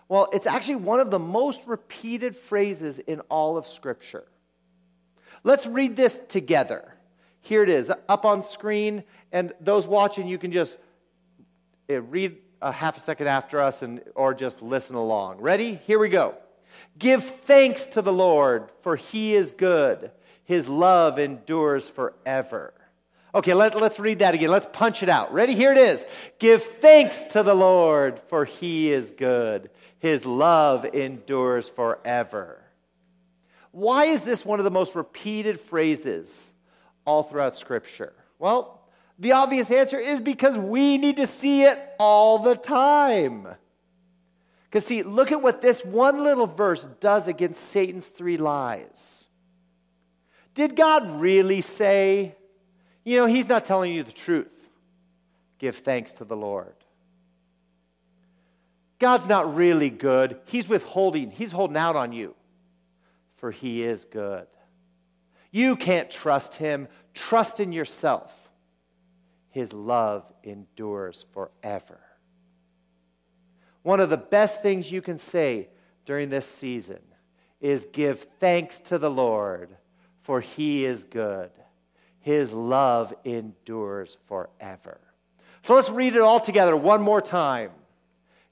Well, 0.09 0.29
it's 0.33 0.47
actually 0.47 0.77
one 0.77 1.01
of 1.01 1.11
the 1.11 1.19
most 1.19 1.67
repeated 1.67 2.37
phrases 2.37 2.99
in 2.99 3.21
all 3.31 3.57
of 3.57 3.67
Scripture. 3.67 4.25
Let's 5.43 5.67
read 5.67 5.97
this 5.97 6.19
together. 6.19 6.95
Here 7.41 7.63
it 7.63 7.69
is, 7.69 7.91
up 8.09 8.25
on 8.25 8.43
screen, 8.43 9.05
and 9.33 9.53
those 9.61 9.87
watching, 9.87 10.27
you 10.27 10.39
can 10.39 10.53
just 10.53 10.79
eh, 11.89 12.01
read 12.03 12.37
a 12.63 12.73
half 12.73 12.97
a 12.97 13.01
second 13.01 13.27
after 13.27 13.61
us 13.61 13.83
and, 13.83 14.03
or 14.15 14.35
just 14.35 14.63
listen 14.63 14.97
along. 14.97 15.41
Ready? 15.41 15.81
Here 15.87 15.99
we 15.99 16.09
go. 16.09 16.37
Give 16.99 17.23
thanks 17.23 17.87
to 17.87 18.03
the 18.03 18.13
Lord, 18.13 18.71
for 18.83 18.97
he 18.97 19.35
is 19.35 19.53
good. 19.53 20.13
His 20.45 20.69
love 20.69 21.19
endures 21.19 21.89
forever. 21.89 22.75
Okay, 23.35 23.53
let, 23.53 23.75
us 23.75 23.99
read 23.99 24.21
that 24.21 24.35
again. 24.35 24.51
Let's 24.51 24.69
punch 24.73 25.03
it 25.03 25.09
out. 25.09 25.33
Ready? 25.33 25.55
Here 25.55 25.73
it 25.73 25.79
is. 25.79 26.07
Give 26.39 26.63
thanks 26.63 27.25
to 27.27 27.43
the 27.43 27.55
Lord, 27.55 28.21
for 28.29 28.45
he 28.45 28.93
is 28.93 29.11
good. 29.11 29.71
His 29.99 30.25
love 30.25 30.85
endures 30.85 31.69
forever. 31.69 32.63
Why 33.73 34.05
is 34.05 34.23
this 34.23 34.45
one 34.45 34.61
of 34.61 34.65
the 34.65 34.71
most 34.71 34.95
repeated 34.95 35.59
phrases 35.59 36.55
all 37.05 37.25
throughout 37.25 37.57
Scripture? 37.57 38.13
Well, 38.39 38.87
the 39.19 39.33
obvious 39.33 39.71
answer 39.71 39.99
is 39.99 40.21
because 40.21 40.57
we 40.57 40.97
need 40.99 41.17
to 41.17 41.27
see 41.27 41.65
it 41.65 41.81
all 41.99 42.39
the 42.39 42.55
time. 42.55 43.49
Because, 44.75 44.87
see, 44.87 45.05
look 45.05 45.31
at 45.31 45.41
what 45.41 45.61
this 45.61 45.85
one 45.85 46.25
little 46.25 46.49
verse 46.49 46.89
does 46.99 47.29
against 47.29 47.63
Satan's 47.63 48.09
three 48.09 48.37
lies. 48.37 49.29
Did 50.53 50.75
God 50.75 51.21
really 51.21 51.61
say, 51.61 52.35
you 53.05 53.17
know, 53.17 53.27
he's 53.27 53.49
not 53.49 53.65
telling 53.65 53.93
you 53.93 54.03
the 54.03 54.11
truth? 54.11 54.69
Give 55.61 55.77
thanks 55.77 56.15
to 56.15 56.25
the 56.25 56.35
Lord. 56.35 56.75
God's 58.99 59.29
not 59.29 59.55
really 59.55 59.91
good. 59.91 60.41
He's 60.47 60.69
withholding, 60.69 61.31
he's 61.31 61.53
holding 61.53 61.77
out 61.77 61.95
on 61.95 62.13
you, 62.13 62.35
for 63.37 63.53
he 63.53 63.85
is 63.85 64.05
good. 64.05 64.49
You 65.53 65.77
can't 65.77 66.11
trust 66.11 66.57
him. 66.57 66.89
Trust 67.15 67.61
in 67.61 67.71
yourself. 67.71 68.51
His 69.51 69.73
love 69.73 70.25
endures 70.43 71.27
forever. 71.33 72.01
One 73.85 74.01
of 74.01 74.11
the 74.11 74.17
best 74.17 74.63
things 74.63 74.91
you 74.91 75.03
can 75.03 75.19
say 75.19 75.69
during 76.07 76.31
this 76.31 76.47
season 76.47 77.01
is 77.61 77.85
give 77.93 78.21
thanks 78.41 78.81
to 78.81 78.99
the 78.99 79.11
Lord, 79.11 79.69
for 80.23 80.41
he 80.41 80.87
is 80.87 81.05
good. 81.05 81.51
His 82.21 82.53
love 82.53 83.13
endures 83.25 84.17
forever. 84.27 84.99
So 85.63 85.75
let's 85.75 85.91
read 85.91 86.17
it 86.17 86.23
all 86.23 86.41
together 86.41 86.75
one 86.75 87.03
more 87.03 87.21
time. 87.21 87.73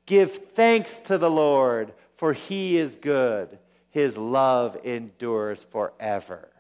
Give 0.05 0.31
thanks 0.31 1.01
to 1.01 1.17
the 1.17 1.31
Lord, 1.31 1.95
for 2.17 2.35
he 2.35 2.77
is 2.77 2.97
good. 2.97 3.59
His 3.89 4.19
love 4.19 4.77
endures 4.85 5.65
forever. 5.65 6.51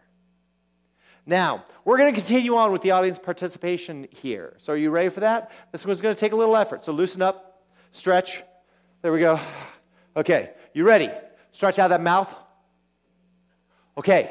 Now, 1.26 1.66
we're 1.84 1.98
going 1.98 2.14
to 2.14 2.18
continue 2.18 2.56
on 2.56 2.72
with 2.72 2.80
the 2.80 2.92
audience 2.92 3.18
participation 3.18 4.08
here. 4.10 4.54
So, 4.56 4.72
are 4.72 4.76
you 4.76 4.90
ready 4.90 5.10
for 5.10 5.20
that? 5.20 5.50
This 5.72 5.84
one's 5.84 6.00
going 6.00 6.14
to 6.14 6.20
take 6.20 6.32
a 6.32 6.36
little 6.36 6.56
effort. 6.56 6.84
So, 6.84 6.92
loosen 6.92 7.20
up, 7.20 7.62
stretch. 7.90 8.42
There 9.02 9.12
we 9.12 9.18
go. 9.18 9.40
Okay, 10.16 10.50
you 10.72 10.84
ready? 10.84 11.10
Stretch 11.50 11.80
out 11.80 11.88
that 11.88 12.00
mouth. 12.00 12.32
Okay, 13.98 14.30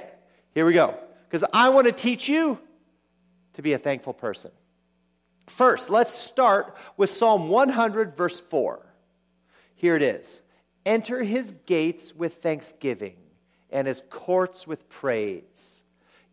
here 0.53 0.65
we 0.65 0.71
go. 0.71 0.97
Because 1.27 1.43
I 1.53 1.69
want 1.69 1.87
to 1.87 1.91
teach 1.91 2.29
you 2.29 2.57
to 3.53 3.61
be 3.61 3.73
a 3.73 3.77
thankful 3.77 4.13
person. 4.13 4.51
First, 5.47 5.89
let's 5.89 6.13
start 6.13 6.77
with 6.95 7.09
Psalm 7.09 7.49
100, 7.49 8.15
verse 8.15 8.39
4. 8.39 8.85
Here 9.75 9.97
it 9.97 10.03
is 10.03 10.41
Enter 10.85 11.21
his 11.21 11.53
gates 11.65 12.15
with 12.15 12.35
thanksgiving 12.35 13.17
and 13.71 13.87
his 13.87 14.01
courts 14.09 14.65
with 14.65 14.87
praise. 14.87 15.83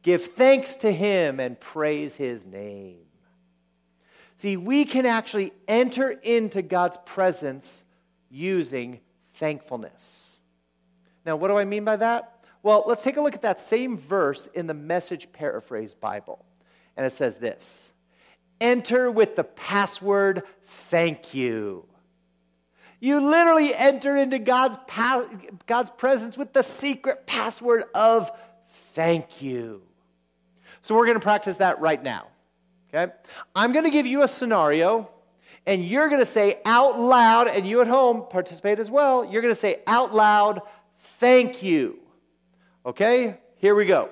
Give 0.02 0.23
thanks 0.23 0.76
to 0.78 0.92
him 0.92 1.40
and 1.40 1.59
praise 1.59 2.14
his 2.14 2.47
name. 2.47 3.00
See, 4.37 4.57
we 4.57 4.85
can 4.85 5.07
actually 5.07 5.52
enter 5.66 6.11
into 6.11 6.62
God's 6.62 6.99
presence 7.04 7.83
using 8.31 9.01
thankfulness. 9.35 10.41
Now, 11.25 11.37
what 11.37 11.49
do 11.49 11.59
I 11.59 11.65
mean 11.65 11.85
by 11.85 11.97
that? 11.97 12.45
Well, 12.63 12.85
let's 12.87 13.03
take 13.03 13.17
a 13.17 13.21
look 13.21 13.35
at 13.35 13.43
that 13.43 13.61
same 13.61 13.97
verse 13.97 14.47
in 14.55 14.67
the 14.67 14.75
Message 14.75 15.33
Paraphrase 15.33 15.95
Bible. 15.95 16.45
And 16.97 17.07
it 17.07 17.13
says 17.13 17.37
this 17.37 17.93
Enter 18.61 19.11
with 19.11 19.37
the 19.37 19.45
password, 19.45 20.43
thank 20.65 21.35
you. 21.35 21.87
You 23.01 23.21
literally 23.21 23.75
enter 23.75 24.17
into 24.17 24.41
God's, 24.41 24.77
pa- 24.89 25.29
God's 25.67 25.91
presence 25.91 26.37
with 26.37 26.53
the 26.53 26.63
secret 26.63 27.27
password 27.27 27.85
of 27.95 28.33
thank 28.69 29.41
you. 29.41 29.83
So 30.83 30.97
we're 30.97 31.07
going 31.07 31.19
to 31.19 31.23
practice 31.23 31.59
that 31.59 31.81
right 31.81 32.03
now. 32.03 32.27
Okay? 32.93 33.13
I'm 33.55 33.73
going 33.73 33.85
to 33.85 33.91
give 33.91 34.07
you 34.07 34.23
a 34.23 34.29
scenario, 34.29 35.11
and 35.69 35.85
you're 35.85 36.09
going 36.09 36.21
to 36.21 36.27
say 36.27 36.61
out 36.65 36.99
loud, 36.99 37.47
and 37.47 37.69
you 37.69 37.83
at 37.83 37.89
home 37.89 38.25
participate 38.31 38.79
as 38.79 38.91
well. 38.91 39.23
You're 39.23 39.43
going 39.43 39.53
to 39.53 39.61
say 39.61 39.81
out 39.87 40.15
loud, 40.15 40.63
thank 40.99 41.63
you. 41.63 41.99
Okay? 42.87 43.37
Here 43.57 43.75
we 43.75 43.85
go. 43.85 44.09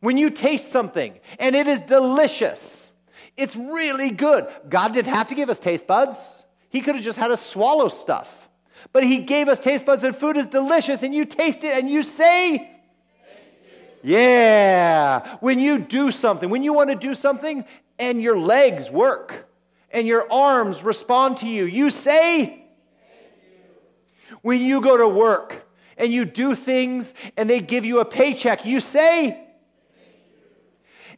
When 0.00 0.16
you 0.16 0.30
taste 0.30 0.72
something 0.72 1.18
and 1.38 1.54
it 1.54 1.66
is 1.66 1.82
delicious, 1.82 2.94
it's 3.36 3.56
really 3.56 4.10
good. 4.10 4.48
God 4.70 4.94
didn't 4.94 5.12
have 5.12 5.28
to 5.28 5.34
give 5.34 5.50
us 5.50 5.58
taste 5.58 5.86
buds. 5.86 6.42
He 6.70 6.80
could 6.80 6.94
have 6.94 7.04
just 7.04 7.18
had 7.18 7.30
us 7.30 7.44
swallow 7.44 7.88
stuff. 7.88 8.48
But 8.90 9.04
He 9.04 9.18
gave 9.18 9.50
us 9.50 9.58
taste 9.58 9.84
buds, 9.84 10.02
and 10.02 10.16
food 10.16 10.38
is 10.38 10.48
delicious, 10.48 11.02
and 11.02 11.14
you 11.14 11.26
taste 11.26 11.62
it 11.62 11.76
and 11.76 11.90
you 11.90 12.02
say, 12.02 12.70
Yeah. 14.02 15.36
When 15.40 15.58
you 15.58 15.78
do 15.78 16.10
something, 16.10 16.48
when 16.48 16.62
you 16.62 16.72
want 16.72 16.88
to 16.88 16.96
do 16.96 17.14
something 17.14 17.66
and 17.98 18.22
your 18.22 18.38
legs 18.38 18.90
work 18.90 19.47
and 19.90 20.06
your 20.06 20.30
arms 20.32 20.82
respond 20.82 21.38
to 21.38 21.46
you, 21.46 21.64
you 21.64 21.90
say, 21.90 22.64
When 24.42 24.60
you 24.60 24.80
go 24.80 24.96
to 24.96 25.08
work 25.08 25.66
and 25.96 26.12
you 26.12 26.24
do 26.24 26.54
things 26.54 27.14
and 27.36 27.48
they 27.48 27.60
give 27.60 27.84
you 27.84 28.00
a 28.00 28.04
paycheck, 28.04 28.64
you 28.64 28.80
say, 28.80 29.44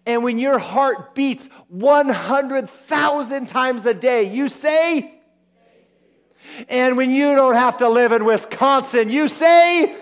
and 0.07 0.25
when 0.25 0.39
your 0.39 0.59
heart 0.59 1.15
beats 1.15 1.49
100,000 1.69 3.47
times 3.47 3.85
a 3.87 3.93
day, 3.93 4.33
you 4.33 4.49
say, 4.49 5.15
and 6.69 6.97
when 6.97 7.11
you 7.11 7.35
don't 7.35 7.55
have 7.55 7.77
to 7.79 7.89
live 7.89 8.13
in 8.13 8.25
Wisconsin, 8.25 9.11
you 9.11 9.29
say, 9.29 9.95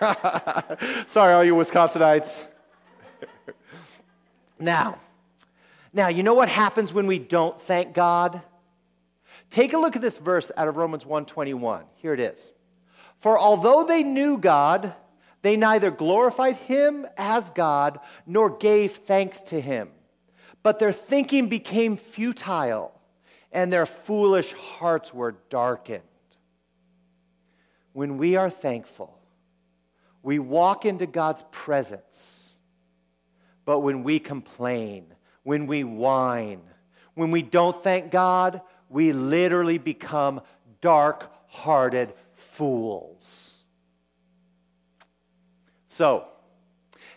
Sorry, 1.06 1.32
all 1.32 1.42
you 1.42 1.54
Wisconsinites. 1.54 2.44
now, 4.58 4.98
now, 5.96 6.08
you 6.08 6.22
know 6.22 6.34
what 6.34 6.50
happens 6.50 6.92
when 6.92 7.06
we 7.06 7.18
don't 7.18 7.58
thank 7.58 7.94
God? 7.94 8.42
Take 9.48 9.72
a 9.72 9.78
look 9.78 9.96
at 9.96 10.02
this 10.02 10.18
verse 10.18 10.52
out 10.54 10.68
of 10.68 10.76
Romans 10.76 11.06
1:21. 11.06 11.86
Here 11.94 12.12
it 12.12 12.20
is. 12.20 12.52
For 13.16 13.38
although 13.38 13.82
they 13.82 14.02
knew 14.02 14.36
God, 14.36 14.94
they 15.40 15.56
neither 15.56 15.90
glorified 15.90 16.56
him 16.56 17.06
as 17.16 17.48
God 17.48 17.98
nor 18.26 18.50
gave 18.50 18.92
thanks 18.92 19.40
to 19.44 19.58
him. 19.58 19.90
But 20.62 20.78
their 20.78 20.92
thinking 20.92 21.48
became 21.48 21.96
futile 21.96 22.92
and 23.50 23.72
their 23.72 23.86
foolish 23.86 24.52
hearts 24.52 25.14
were 25.14 25.36
darkened. 25.48 26.02
When 27.94 28.18
we 28.18 28.36
are 28.36 28.50
thankful, 28.50 29.18
we 30.22 30.38
walk 30.38 30.84
into 30.84 31.06
God's 31.06 31.44
presence. 31.50 32.58
But 33.64 33.80
when 33.80 34.02
we 34.02 34.18
complain, 34.18 35.15
when 35.46 35.68
we 35.68 35.84
whine, 35.84 36.60
when 37.14 37.30
we 37.30 37.40
don't 37.40 37.80
thank 37.80 38.10
God, 38.10 38.60
we 38.88 39.12
literally 39.12 39.78
become 39.78 40.40
dark 40.80 41.30
hearted 41.46 42.12
fools. 42.34 43.62
So, 45.86 46.24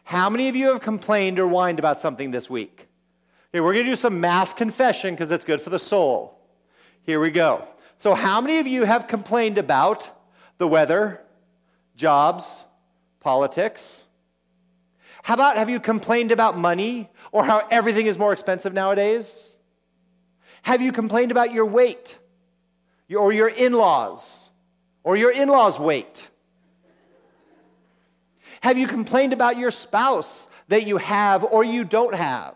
how 0.03 0.29
many 0.29 0.47
of 0.47 0.55
you 0.55 0.67
have 0.67 0.79
complained 0.79 1.39
or 1.39 1.47
whined 1.47 1.79
about 1.79 1.99
something 1.99 2.29
this 2.29 2.47
week? 2.47 2.87
Okay, 3.49 3.61
we're 3.61 3.73
going 3.73 3.85
to 3.85 3.91
do 3.91 3.95
some 3.95 4.21
mass 4.21 4.53
confession 4.53 5.15
because 5.15 5.31
it's 5.31 5.43
good 5.43 5.59
for 5.59 5.71
the 5.71 5.79
soul. 5.79 6.39
Here 7.01 7.19
we 7.19 7.31
go. 7.31 7.67
So, 7.97 8.13
how 8.13 8.41
many 8.41 8.59
of 8.59 8.67
you 8.67 8.83
have 8.83 9.07
complained 9.07 9.57
about 9.57 10.07
the 10.59 10.67
weather, 10.67 11.19
jobs, 11.95 12.63
politics? 13.21 14.05
How 15.23 15.33
about 15.33 15.57
have 15.57 15.69
you 15.69 15.79
complained 15.79 16.31
about 16.31 16.57
money 16.57 17.09
or 17.31 17.43
how 17.43 17.67
everything 17.71 18.07
is 18.07 18.17
more 18.17 18.33
expensive 18.33 18.73
nowadays? 18.73 19.57
Have 20.63 20.81
you 20.81 20.91
complained 20.91 21.31
about 21.31 21.53
your 21.53 21.65
weight 21.65 22.17
or 23.15 23.31
your 23.31 23.47
in 23.47 23.73
laws 23.73 24.49
or 25.03 25.15
your 25.15 25.31
in 25.31 25.49
laws' 25.49 25.79
weight? 25.79 26.29
Have 28.61 28.77
you 28.77 28.87
complained 28.87 29.33
about 29.33 29.57
your 29.57 29.71
spouse 29.71 30.49
that 30.67 30.85
you 30.85 30.97
have 30.97 31.43
or 31.43 31.63
you 31.63 31.83
don't 31.83 32.15
have? 32.15 32.55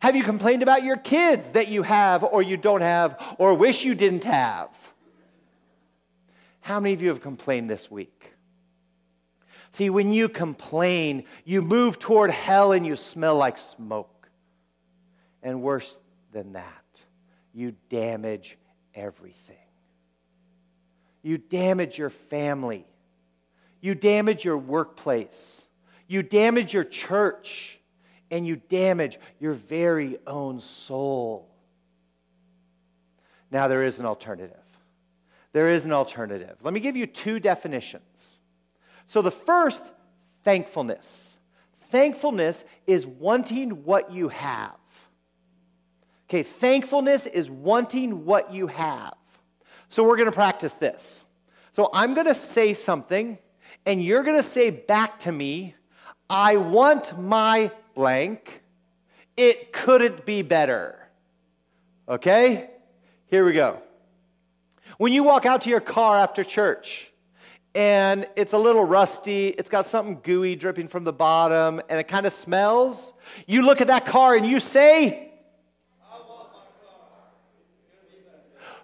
Have 0.00 0.14
you 0.14 0.22
complained 0.22 0.62
about 0.62 0.84
your 0.84 0.96
kids 0.96 1.48
that 1.50 1.68
you 1.68 1.82
have 1.82 2.22
or 2.22 2.42
you 2.42 2.56
don't 2.56 2.82
have 2.82 3.36
or 3.38 3.54
wish 3.54 3.84
you 3.84 3.94
didn't 3.94 4.24
have? 4.24 4.92
How 6.60 6.80
many 6.80 6.92
of 6.92 7.00
you 7.00 7.08
have 7.08 7.22
complained 7.22 7.70
this 7.70 7.90
week? 7.90 8.35
See, 9.76 9.90
when 9.90 10.10
you 10.10 10.30
complain, 10.30 11.24
you 11.44 11.60
move 11.60 11.98
toward 11.98 12.30
hell 12.30 12.72
and 12.72 12.86
you 12.86 12.96
smell 12.96 13.36
like 13.36 13.58
smoke. 13.58 14.30
And 15.42 15.60
worse 15.60 15.98
than 16.32 16.54
that, 16.54 17.02
you 17.52 17.74
damage 17.90 18.56
everything. 18.94 19.58
You 21.20 21.36
damage 21.36 21.98
your 21.98 22.08
family. 22.08 22.86
You 23.82 23.94
damage 23.94 24.46
your 24.46 24.56
workplace. 24.56 25.68
You 26.08 26.22
damage 26.22 26.72
your 26.72 26.84
church. 26.84 27.78
And 28.30 28.46
you 28.46 28.56
damage 28.56 29.18
your 29.38 29.52
very 29.52 30.16
own 30.26 30.58
soul. 30.58 31.54
Now, 33.50 33.68
there 33.68 33.82
is 33.82 34.00
an 34.00 34.06
alternative. 34.06 34.56
There 35.52 35.70
is 35.70 35.84
an 35.84 35.92
alternative. 35.92 36.56
Let 36.62 36.72
me 36.72 36.80
give 36.80 36.96
you 36.96 37.06
two 37.06 37.38
definitions. 37.38 38.40
So, 39.06 39.22
the 39.22 39.30
first, 39.30 39.92
thankfulness. 40.42 41.38
Thankfulness 41.80 42.64
is 42.86 43.06
wanting 43.06 43.84
what 43.84 44.12
you 44.12 44.28
have. 44.28 44.74
Okay, 46.28 46.42
thankfulness 46.42 47.26
is 47.26 47.48
wanting 47.48 48.24
what 48.24 48.52
you 48.52 48.66
have. 48.66 49.14
So, 49.88 50.02
we're 50.02 50.16
going 50.16 50.30
to 50.30 50.32
practice 50.32 50.74
this. 50.74 51.24
So, 51.70 51.88
I'm 51.94 52.14
going 52.14 52.26
to 52.26 52.34
say 52.34 52.74
something, 52.74 53.38
and 53.86 54.02
you're 54.02 54.24
going 54.24 54.36
to 54.36 54.42
say 54.42 54.70
back 54.70 55.20
to 55.20 55.32
me, 55.32 55.76
I 56.28 56.56
want 56.56 57.16
my 57.16 57.70
blank. 57.94 58.62
It 59.36 59.72
couldn't 59.72 60.26
be 60.26 60.42
better. 60.42 60.98
Okay? 62.08 62.70
Here 63.26 63.44
we 63.44 63.52
go. 63.52 63.80
When 64.98 65.12
you 65.12 65.22
walk 65.22 65.46
out 65.46 65.62
to 65.62 65.70
your 65.70 65.80
car 65.80 66.18
after 66.18 66.42
church 66.42 67.12
and 67.76 68.26
it's 68.36 68.54
a 68.54 68.58
little 68.58 68.84
rusty, 68.84 69.48
it's 69.48 69.68
got 69.68 69.86
something 69.86 70.18
gooey 70.22 70.56
dripping 70.56 70.88
from 70.88 71.04
the 71.04 71.12
bottom, 71.12 71.82
and 71.90 72.00
it 72.00 72.08
kind 72.08 72.24
of 72.24 72.32
smells, 72.32 73.12
you 73.46 73.60
look 73.60 73.82
at 73.82 73.88
that 73.88 74.06
car 74.06 74.34
and 74.34 74.46
you 74.46 74.58
say, 74.58 75.22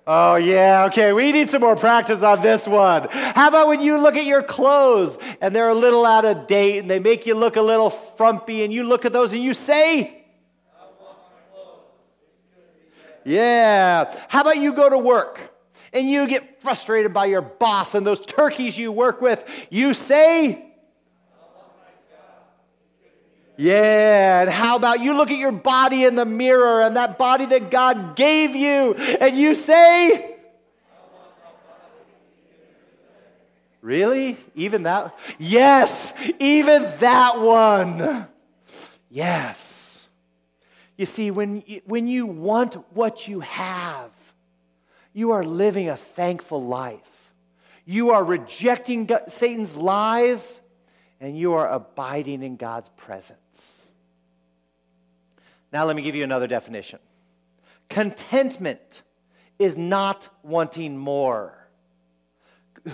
Oh, 0.04 0.34
yeah, 0.34 0.86
okay, 0.86 1.12
we 1.12 1.30
need 1.30 1.48
some 1.48 1.60
more 1.60 1.76
practice 1.76 2.24
on 2.24 2.42
this 2.42 2.66
one. 2.66 3.06
How 3.08 3.46
about 3.46 3.68
when 3.68 3.80
you 3.80 4.00
look 4.00 4.16
at 4.16 4.24
your 4.24 4.42
clothes 4.42 5.16
and 5.40 5.54
they're 5.54 5.68
a 5.68 5.74
little 5.74 6.04
out 6.04 6.24
of 6.24 6.48
date 6.48 6.80
and 6.80 6.90
they 6.90 6.98
make 6.98 7.24
you 7.24 7.36
look 7.36 7.54
a 7.54 7.62
little 7.62 7.88
frumpy, 7.88 8.64
and 8.64 8.72
you 8.72 8.82
look 8.82 9.04
at 9.04 9.12
those 9.12 9.32
and 9.32 9.42
you 9.42 9.54
say, 9.54 10.24
Yeah. 13.24 14.12
How 14.28 14.40
about 14.40 14.58
you 14.58 14.72
go 14.72 14.90
to 14.90 14.98
work 14.98 15.51
and 15.92 16.08
you 16.08 16.26
get 16.26 16.62
frustrated 16.62 17.12
by 17.12 17.26
your 17.26 17.42
boss 17.42 17.94
and 17.94 18.06
those 18.06 18.20
turkeys 18.20 18.76
you 18.78 18.92
work 18.92 19.20
with? 19.20 19.44
You 19.70 19.94
say, 19.94 20.72
yeah, 23.56 24.42
and 24.42 24.50
how 24.50 24.76
about 24.76 25.00
you 25.00 25.14
look 25.14 25.30
at 25.30 25.38
your 25.38 25.52
body 25.52 26.04
in 26.04 26.14
the 26.14 26.24
mirror 26.24 26.82
and 26.82 26.96
that 26.96 27.18
body 27.18 27.46
that 27.46 27.70
God 27.70 28.16
gave 28.16 28.56
you 28.56 28.94
and 28.94 29.36
you 29.36 29.54
say, 29.54 30.28
Really? 33.82 34.38
Even 34.54 34.84
that? 34.84 35.12
Yes, 35.38 36.14
even 36.38 36.82
that 37.00 37.40
one. 37.40 38.28
Yes. 39.10 40.08
You 40.96 41.04
see, 41.04 41.32
when 41.32 41.64
you, 41.66 41.80
when 41.84 42.06
you 42.06 42.26
want 42.26 42.74
what 42.94 43.26
you 43.26 43.40
have, 43.40 44.10
you 45.12 45.32
are 45.32 45.44
living 45.44 45.88
a 45.88 45.96
thankful 45.96 46.64
life. 46.64 47.32
You 47.84 48.10
are 48.10 48.24
rejecting 48.24 49.10
Satan's 49.26 49.76
lies, 49.76 50.60
and 51.20 51.36
you 51.36 51.54
are 51.54 51.68
abiding 51.68 52.42
in 52.42 52.56
God's 52.56 52.88
presence. 52.90 53.92
Now, 55.72 55.84
let 55.84 55.96
me 55.96 56.02
give 56.02 56.14
you 56.14 56.24
another 56.24 56.46
definition 56.46 56.98
contentment 57.88 59.02
is 59.58 59.76
not 59.76 60.28
wanting 60.42 60.96
more. 60.96 61.68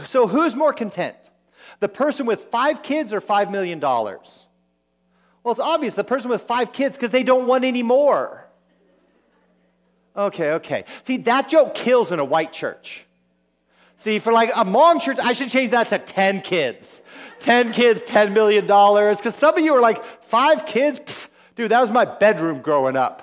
So, 0.05 0.27
who's 0.27 0.55
more 0.55 0.73
content? 0.73 1.17
The 1.81 1.89
person 1.89 2.27
with 2.27 2.47
five 2.47 2.83
kids 2.83 3.13
or 3.13 3.21
$5 3.21 3.51
million? 3.51 3.81
Well, 3.81 4.23
it's 5.47 5.61
obvious 5.61 5.95
the 5.95 6.05
person 6.05 6.31
with 6.31 6.43
five 6.43 6.73
kids 6.73 6.97
because 6.97 7.11
they 7.11 7.23
don't 7.23 7.47
want 7.47 7.65
any 7.65 7.83
more. 7.83 8.48
Okay, 10.19 10.53
okay. 10.55 10.85
See, 11.05 11.17
that 11.19 11.49
joke 11.49 11.77
kills 11.77 12.11
in 12.11 12.19
a 12.19 12.25
white 12.25 12.53
church. 12.53 13.07
See, 13.99 14.19
for 14.19 14.33
like 14.33 14.51
a 14.51 14.65
Hmong 14.65 15.01
church, 15.01 15.19
I 15.23 15.33
should 15.33 15.51
change 15.51 15.71
that 15.71 15.89
to 15.89 15.99
10 15.99 16.43
kids. 16.43 17.03
10 17.39 17.73
kids, 17.73 18.03
$10 18.03 18.33
million. 18.33 18.65
Because 18.65 19.35
some 19.37 19.57
of 19.57 19.65
you 19.65 19.75
are 19.75 19.81
like, 19.81 20.05
five 20.25 20.67
kids? 20.67 21.29
Dude, 21.55 21.71
that 21.71 21.81
was 21.81 21.91
my 21.91 22.05
bedroom 22.05 22.61
growing 22.61 22.97
up. 22.97 23.23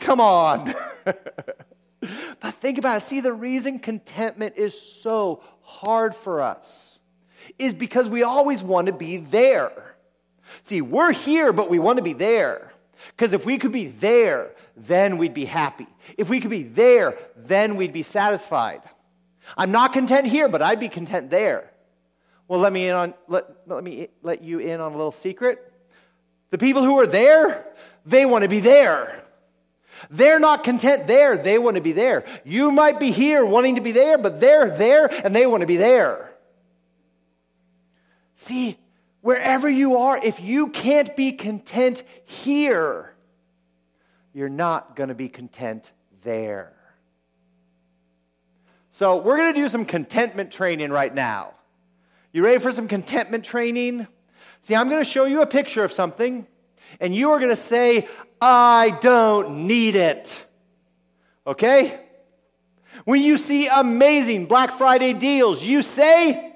Come 0.00 0.20
on. 0.20 0.74
but 1.04 2.54
think 2.54 2.78
about 2.78 2.98
it. 2.98 3.02
See, 3.04 3.20
the 3.20 3.32
reason 3.32 3.78
contentment 3.78 4.54
is 4.56 4.80
so 4.80 5.42
hard 5.62 6.14
for 6.14 6.40
us 6.40 7.00
is 7.58 7.74
because 7.74 8.10
we 8.10 8.24
always 8.24 8.62
want 8.62 8.86
to 8.86 8.92
be 8.92 9.18
there. 9.18 9.96
See, 10.62 10.80
we're 10.80 11.12
here, 11.12 11.52
but 11.52 11.70
we 11.70 11.78
want 11.78 11.98
to 11.98 12.02
be 12.02 12.12
there. 12.12 12.72
Because 13.10 13.34
if 13.34 13.44
we 13.44 13.58
could 13.58 13.72
be 13.72 13.86
there, 13.86 14.50
then 14.76 15.18
we'd 15.18 15.34
be 15.34 15.44
happy. 15.44 15.86
If 16.18 16.28
we 16.28 16.40
could 16.40 16.50
be 16.50 16.62
there, 16.62 17.16
then 17.36 17.76
we'd 17.76 17.92
be 17.92 18.02
satisfied. 18.02 18.82
I'm 19.56 19.72
not 19.72 19.92
content 19.92 20.26
here, 20.26 20.48
but 20.48 20.62
I'd 20.62 20.80
be 20.80 20.88
content 20.88 21.30
there. 21.30 21.70
Well, 22.48 22.60
let 22.60 22.72
me 22.72 22.88
in 22.88 22.94
on 22.94 23.14
let, 23.28 23.44
let 23.66 23.82
me 23.82 24.08
let 24.22 24.42
you 24.42 24.58
in 24.58 24.80
on 24.80 24.92
a 24.92 24.96
little 24.96 25.10
secret. 25.10 25.72
The 26.50 26.58
people 26.58 26.84
who 26.84 26.98
are 26.98 27.06
there, 27.06 27.66
they 28.04 28.26
want 28.26 28.42
to 28.42 28.48
be 28.48 28.60
there. 28.60 29.22
They're 30.10 30.40
not 30.40 30.64
content 30.64 31.06
there, 31.06 31.36
they 31.36 31.58
want 31.58 31.76
to 31.76 31.80
be 31.80 31.92
there. 31.92 32.24
You 32.44 32.72
might 32.72 32.98
be 32.98 33.12
here 33.12 33.44
wanting 33.46 33.76
to 33.76 33.80
be 33.80 33.92
there, 33.92 34.18
but 34.18 34.40
they're 34.40 34.70
there 34.70 35.06
and 35.24 35.34
they 35.34 35.46
want 35.46 35.60
to 35.60 35.66
be 35.66 35.76
there. 35.76 36.32
See, 38.34 38.78
Wherever 39.22 39.70
you 39.70 39.98
are, 39.98 40.18
if 40.18 40.40
you 40.40 40.68
can't 40.68 41.14
be 41.14 41.30
content 41.30 42.02
here, 42.24 43.11
you're 44.32 44.48
not 44.48 44.96
going 44.96 45.08
to 45.08 45.14
be 45.14 45.28
content 45.28 45.92
there. 46.22 46.72
So, 48.90 49.16
we're 49.16 49.38
going 49.38 49.54
to 49.54 49.60
do 49.60 49.68
some 49.68 49.84
contentment 49.84 50.52
training 50.52 50.90
right 50.90 51.14
now. 51.14 51.54
You 52.32 52.44
ready 52.44 52.58
for 52.58 52.72
some 52.72 52.88
contentment 52.88 53.44
training? 53.44 54.06
See, 54.60 54.74
I'm 54.74 54.88
going 54.88 55.00
to 55.00 55.08
show 55.08 55.24
you 55.24 55.42
a 55.42 55.46
picture 55.46 55.82
of 55.82 55.92
something, 55.92 56.46
and 57.00 57.14
you 57.14 57.30
are 57.30 57.38
going 57.38 57.50
to 57.50 57.56
say, 57.56 58.08
I 58.40 58.98
don't 59.00 59.66
need 59.66 59.96
it. 59.96 60.46
Okay? 61.46 62.00
When 63.04 63.20
you 63.20 63.38
see 63.38 63.68
amazing 63.68 64.46
Black 64.46 64.72
Friday 64.72 65.12
deals, 65.12 65.62
you 65.64 65.82
say, 65.82 66.54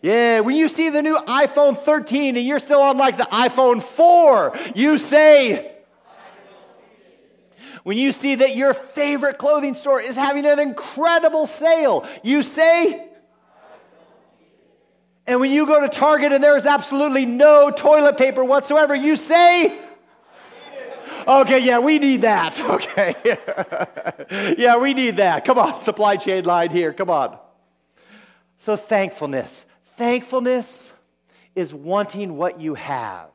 yeah, 0.00 0.40
when 0.40 0.54
you 0.56 0.68
see 0.68 0.90
the 0.90 1.02
new 1.02 1.16
iPhone 1.16 1.76
13 1.76 2.36
and 2.36 2.46
you're 2.46 2.58
still 2.58 2.80
on 2.80 2.96
like 2.96 3.16
the 3.16 3.24
iPhone 3.24 3.82
4, 3.82 4.56
you 4.74 4.98
say, 4.98 5.77
when 7.84 7.98
you 7.98 8.12
see 8.12 8.36
that 8.36 8.56
your 8.56 8.74
favorite 8.74 9.38
clothing 9.38 9.74
store 9.74 10.00
is 10.00 10.16
having 10.16 10.46
an 10.46 10.58
incredible 10.58 11.46
sale, 11.46 12.06
you 12.22 12.42
say, 12.42 13.08
and 15.26 15.40
when 15.40 15.50
you 15.50 15.66
go 15.66 15.80
to 15.80 15.88
Target 15.88 16.32
and 16.32 16.42
there 16.42 16.56
is 16.56 16.64
absolutely 16.64 17.26
no 17.26 17.70
toilet 17.70 18.16
paper 18.16 18.42
whatsoever, 18.42 18.94
you 18.94 19.14
say, 19.14 19.78
Okay, 21.28 21.58
yeah, 21.58 21.78
we 21.78 21.98
need 21.98 22.22
that. 22.22 22.58
Okay. 22.68 23.14
yeah, 24.58 24.76
we 24.76 24.94
need 24.94 25.16
that. 25.16 25.44
Come 25.44 25.58
on, 25.58 25.80
supply 25.80 26.16
chain 26.16 26.44
line 26.44 26.70
here. 26.70 26.92
Come 26.94 27.10
on. 27.10 27.38
So, 28.56 28.76
thankfulness. 28.76 29.66
Thankfulness 29.84 30.94
is 31.54 31.74
wanting 31.74 32.36
what 32.36 32.60
you 32.60 32.74
have, 32.74 33.30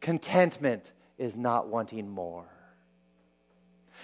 contentment 0.00 0.92
is 1.16 1.36
not 1.36 1.68
wanting 1.68 2.08
more. 2.08 2.49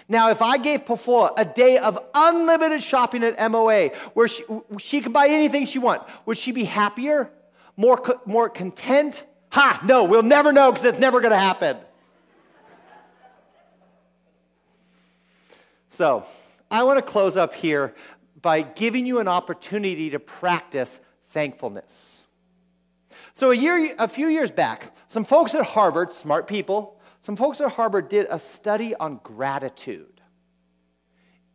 Now, 0.09 0.31
if 0.31 0.41
I 0.41 0.57
gave 0.59 0.85
Pafua 0.85 1.33
a 1.37 1.45
day 1.45 1.79
of 1.79 1.99
unlimited 2.15 2.83
shopping 2.83 3.25
at 3.25 3.51
MOA 3.51 3.89
where 4.15 4.29
she, 4.29 4.45
she 4.79 5.01
could 5.01 5.13
buy 5.13 5.29
anything 5.29 5.67
she 5.67 5.81
wants, 5.81 6.05
would 6.27 6.39
she 6.39 6.53
be 6.53 6.65
happier? 6.65 7.31
More, 7.77 8.21
more 8.25 8.49
content? 8.49 9.25
Ha, 9.51 9.83
no, 9.85 10.05
we'll 10.05 10.23
never 10.23 10.53
know 10.53 10.71
because 10.71 10.85
it's 10.85 10.99
never 10.99 11.21
going 11.21 11.33
to 11.33 11.39
happen. 11.39 11.77
So, 15.89 16.25
I 16.71 16.83
want 16.83 16.99
to 16.99 17.03
close 17.03 17.37
up 17.37 17.55
here 17.55 17.95
by 18.41 18.63
giving 18.63 19.07
you 19.07 19.19
an 19.19 19.29
opportunity 19.29 20.11
to 20.11 20.19
practice 20.19 21.01
thankfulness. 21.29 22.25
So, 23.35 23.51
a, 23.51 23.55
year, 23.55 23.95
a 23.99 24.07
few 24.07 24.29
years 24.29 24.51
back, 24.51 24.95
some 25.09 25.25
folks 25.25 25.55
at 25.55 25.65
Harvard, 25.65 26.13
smart 26.13 26.47
people, 26.47 26.96
some 27.27 27.35
folks 27.35 27.61
at 27.61 27.73
Harvard 27.73 28.09
did 28.09 28.29
a 28.31 28.39
study 28.39 28.95
on 28.95 29.19
gratitude. 29.21 30.21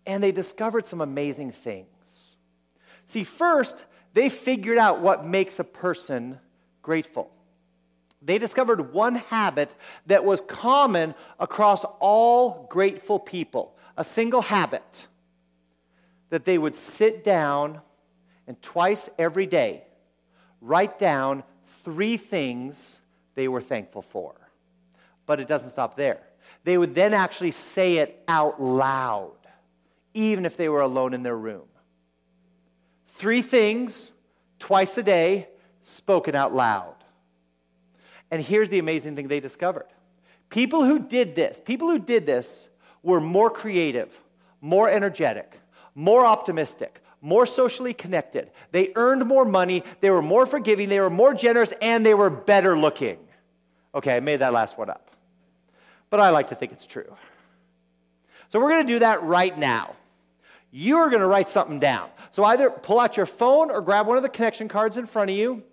And 0.06 0.22
they 0.22 0.34
discovered 0.34 0.86
some 0.86 1.00
amazing 1.00 1.54
things. 1.54 2.36
See, 3.06 3.24
first, 3.24 3.86
they 4.14 4.28
figured 4.28 4.78
out 4.78 5.00
what 5.00 5.26
makes 5.26 5.60
a 5.60 5.64
person 5.64 6.40
grateful. 6.82 7.32
they 8.22 8.38
discovered 8.38 8.92
one 8.92 9.16
habit 9.16 9.78
that 10.08 10.26
was 10.26 10.42
common 10.42 11.16
across 11.40 11.86
all 12.02 12.68
grateful 12.70 13.18
people 13.18 13.78
a 13.96 14.04
single 14.04 14.42
habit 14.42 15.08
that 16.32 16.44
they 16.44 16.58
would 16.58 16.76
sit 16.76 17.24
down 17.24 17.80
and 18.46 18.62
twice 18.62 19.10
every 19.18 19.46
day 19.46 19.86
write 20.60 21.00
down 21.00 21.44
three 21.66 22.18
things 22.18 23.00
they 23.36 23.48
were 23.48 23.62
thankful 23.62 24.02
for. 24.02 24.41
But 25.32 25.40
it 25.40 25.48
doesn't 25.48 25.70
stop 25.70 25.96
there. 25.96 26.20
They 26.66 26.78
would 26.78 26.94
then 26.94 27.14
actually 27.14 27.52
say 27.52 28.00
it 28.00 28.22
out 28.28 28.62
loud, 28.62 29.38
even 30.14 30.46
if 30.46 30.58
they 30.58 30.68
were 30.68 30.82
alone 30.82 31.14
in 31.14 31.24
their 31.24 31.38
room. 31.38 31.70
Three 33.08 33.42
things 33.42 34.12
twice 34.60 34.98
a 34.98 35.04
day 35.04 35.48
spoken 35.84 36.36
out 36.36 36.54
loud. 36.54 36.96
And 38.30 38.44
here's 38.44 38.70
the 38.70 38.78
amazing 38.78 39.16
thing 39.16 39.30
they 39.30 39.40
discovered 39.40 39.86
people 40.50 40.84
who 40.84 41.00
did 41.00 41.34
this, 41.34 41.62
people 41.62 41.90
who 41.90 42.00
did 42.00 42.26
this 42.26 42.68
were 43.02 43.22
more 43.22 43.50
creative, 43.50 44.22
more 44.60 44.90
energetic, 44.90 45.62
more 45.96 46.26
optimistic, 46.26 47.02
more 47.22 47.46
socially 47.46 47.94
connected. 47.94 48.52
They 48.74 48.92
earned 48.98 49.26
more 49.26 49.46
money, 49.46 49.86
they 50.02 50.10
were 50.10 50.22
more 50.22 50.46
forgiving, 50.46 50.90
they 50.90 51.00
were 51.00 51.10
more 51.10 51.34
generous, 51.34 51.72
and 51.82 52.06
they 52.06 52.16
were 52.16 52.30
better 52.30 52.78
looking. 52.78 53.18
Okay, 53.96 54.18
I 54.18 54.20
made 54.20 54.42
that 54.42 54.52
last 54.52 54.78
one 54.78 54.90
up. 54.90 55.11
But 56.12 56.20
I 56.20 56.30
like 56.30 56.50
to 56.50 56.56
think 56.56 56.72
it's 56.72 56.86
true. 56.86 57.16
So 58.50 58.60
we're 58.60 58.70
going 58.70 58.86
to 58.86 58.94
do 58.94 59.00
that 59.00 59.24
right 59.24 59.58
now. 59.58 59.96
You're 60.70 61.10
going 61.10 61.22
to 61.22 61.28
write 61.28 61.50
something 61.50 61.80
down. 61.80 62.10
So 62.30 62.44
either 62.44 62.70
pull 62.70 63.00
out 63.00 63.18
your 63.18 63.26
phone 63.26 63.72
or 63.72 63.82
grab 63.82 64.06
one 64.06 64.18
of 64.18 64.24
the 64.24 64.30
connection 64.30 64.68
cards 64.68 64.98
in 64.98 65.06
front 65.06 65.32
of 65.32 65.38
you, 65.38 65.64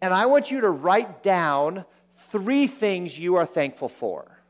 and 0.00 0.12
I 0.12 0.26
want 0.26 0.50
you 0.50 0.62
to 0.62 0.70
write 0.70 1.22
down 1.22 1.84
three 2.16 2.66
things 2.66 3.18
you 3.18 3.36
are 3.36 3.46
thankful 3.46 3.88
for. 3.88 4.42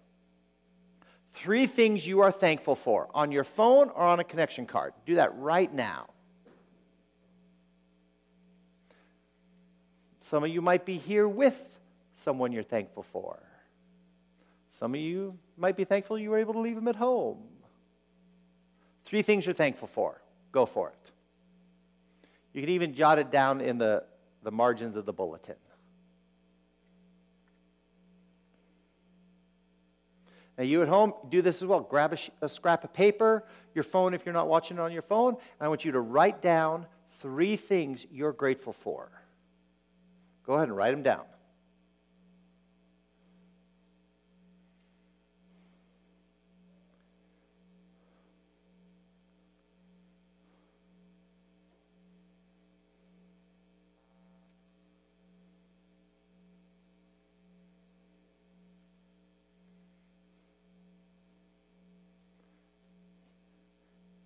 Three 1.33 1.67
things 1.67 2.07
you 2.07 2.21
are 2.21 2.33
thankful 2.33 2.77
for 2.77 3.09
on 3.13 3.31
your 3.31 3.45
phone 3.45 3.91
or 3.91 4.03
on 4.03 4.21
a 4.21 4.25
connection 4.25 4.65
card. 4.65 4.95
Do 5.05 5.17
that 5.17 5.37
right 5.37 5.73
now. 5.73 6.07
Some 10.21 10.45
of 10.45 10.51
you 10.51 10.63
might 10.63 10.87
be 10.87 10.97
here 10.97 11.29
with 11.29 11.79
someone 12.15 12.53
you're 12.53 12.63
thankful 12.63 13.03
for. 13.03 13.39
Some 14.77 14.95
of 14.95 15.01
you 15.01 15.39
might 15.57 15.75
be 15.75 15.85
thankful 15.85 16.19
you 16.19 16.29
were 16.29 16.37
able 16.37 16.53
to 16.53 16.59
leave 16.59 16.75
them 16.75 16.87
at 16.87 16.97
home. 16.97 17.39
Three 19.07 19.23
things 19.23 19.47
you're 19.47 19.55
thankful 19.55 19.89
for. 19.89 20.21
Go 20.53 20.67
for 20.67 20.91
it. 20.91 21.13
You 22.53 22.61
can 22.61 22.69
even 22.69 22.93
jot 22.93 23.19
it 23.19 23.31
down 23.31 23.63
in 23.63 23.79
the, 23.79 24.05
the 24.43 24.51
margins 24.51 24.97
of 24.97 25.07
the 25.07 25.15
bulletin. 25.15 25.57
Now, 30.59 30.65
you 30.65 30.83
at 30.83 30.89
home, 30.89 31.15
do 31.31 31.41
this 31.41 31.63
as 31.63 31.67
well. 31.67 31.81
Grab 31.81 32.13
a, 32.13 32.45
a, 32.45 32.49
scrap 32.49 32.85
of 32.85 32.93
paper, 32.93 33.45
your 33.75 33.83
phone 33.83 34.13
if 34.13 34.27
you're 34.27 34.35
not 34.35 34.47
watching 34.47 34.77
it 34.77 34.81
on 34.81 34.93
your 34.93 35.01
phone, 35.01 35.37
and 35.59 35.63
I 35.67 35.69
want 35.69 35.87
you 35.87 35.93
to 35.93 36.01
write 36.01 36.43
down 36.43 36.85
three 37.13 37.57
things 37.57 38.05
you're 38.11 38.35
grateful 38.35 38.75
for. 38.75 39.11
Go 40.45 40.53
ahead 40.53 40.69
and 40.69 40.77
write 40.77 40.91
them 40.91 41.03
down. 41.03 41.25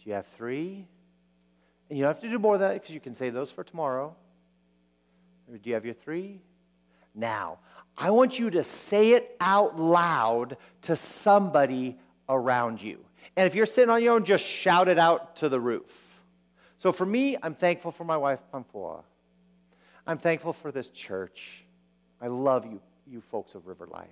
Do 0.03 0.09
you 0.09 0.15
have 0.15 0.27
three? 0.27 0.87
And 1.89 1.99
you 1.99 2.05
don't 2.05 2.15
have 2.15 2.21
to 2.21 2.29
do 2.31 2.39
more 2.39 2.55
of 2.55 2.61
that 2.61 2.75
because 2.75 2.91
you 2.91 3.01
can 3.01 3.15
save 3.15 3.35
those 3.35 3.51
for 3.51 3.65
tomorrow. 3.65 4.15
Or 5.51 5.59
do 5.59 5.69
you 5.69 5.75
have 5.75 5.85
your 5.85 5.95
three? 5.95 6.41
Now, 7.15 7.59
I 7.99 8.11
want 8.11 8.39
you 8.39 8.51
to 8.51 8.63
say 8.63 9.11
it 9.13 9.37
out 9.41 9.79
loud 9.79 10.57
to 10.83 10.97
somebody 10.97 11.99
around 12.29 12.81
you. 12.81 13.05
And 13.37 13.47
if 13.47 13.55
you're 13.55 13.67
sitting 13.67 13.91
on 13.91 14.03
your 14.03 14.15
own, 14.15 14.25
just 14.25 14.45
shout 14.45 14.89
it 14.89 14.99
out 14.99 15.37
to 15.37 15.49
the 15.49 15.61
roof. 15.61 16.23
So 16.77 16.93
for 16.93 17.05
me, 17.05 17.37
I'm 17.43 17.55
thankful 17.55 17.91
for 17.91 18.05
my 18.05 18.17
wife, 18.17 18.41
Pamphua. 18.53 19.03
I'm 20.07 20.19
thankful 20.19 20.53
for 20.53 20.73
this 20.73 20.89
church. 20.89 21.65
I 22.21 22.29
love 22.29 22.65
you, 22.65 22.81
you 23.07 23.21
folks 23.21 23.55
of 23.55 23.67
River 23.67 23.87
Life. 23.87 24.09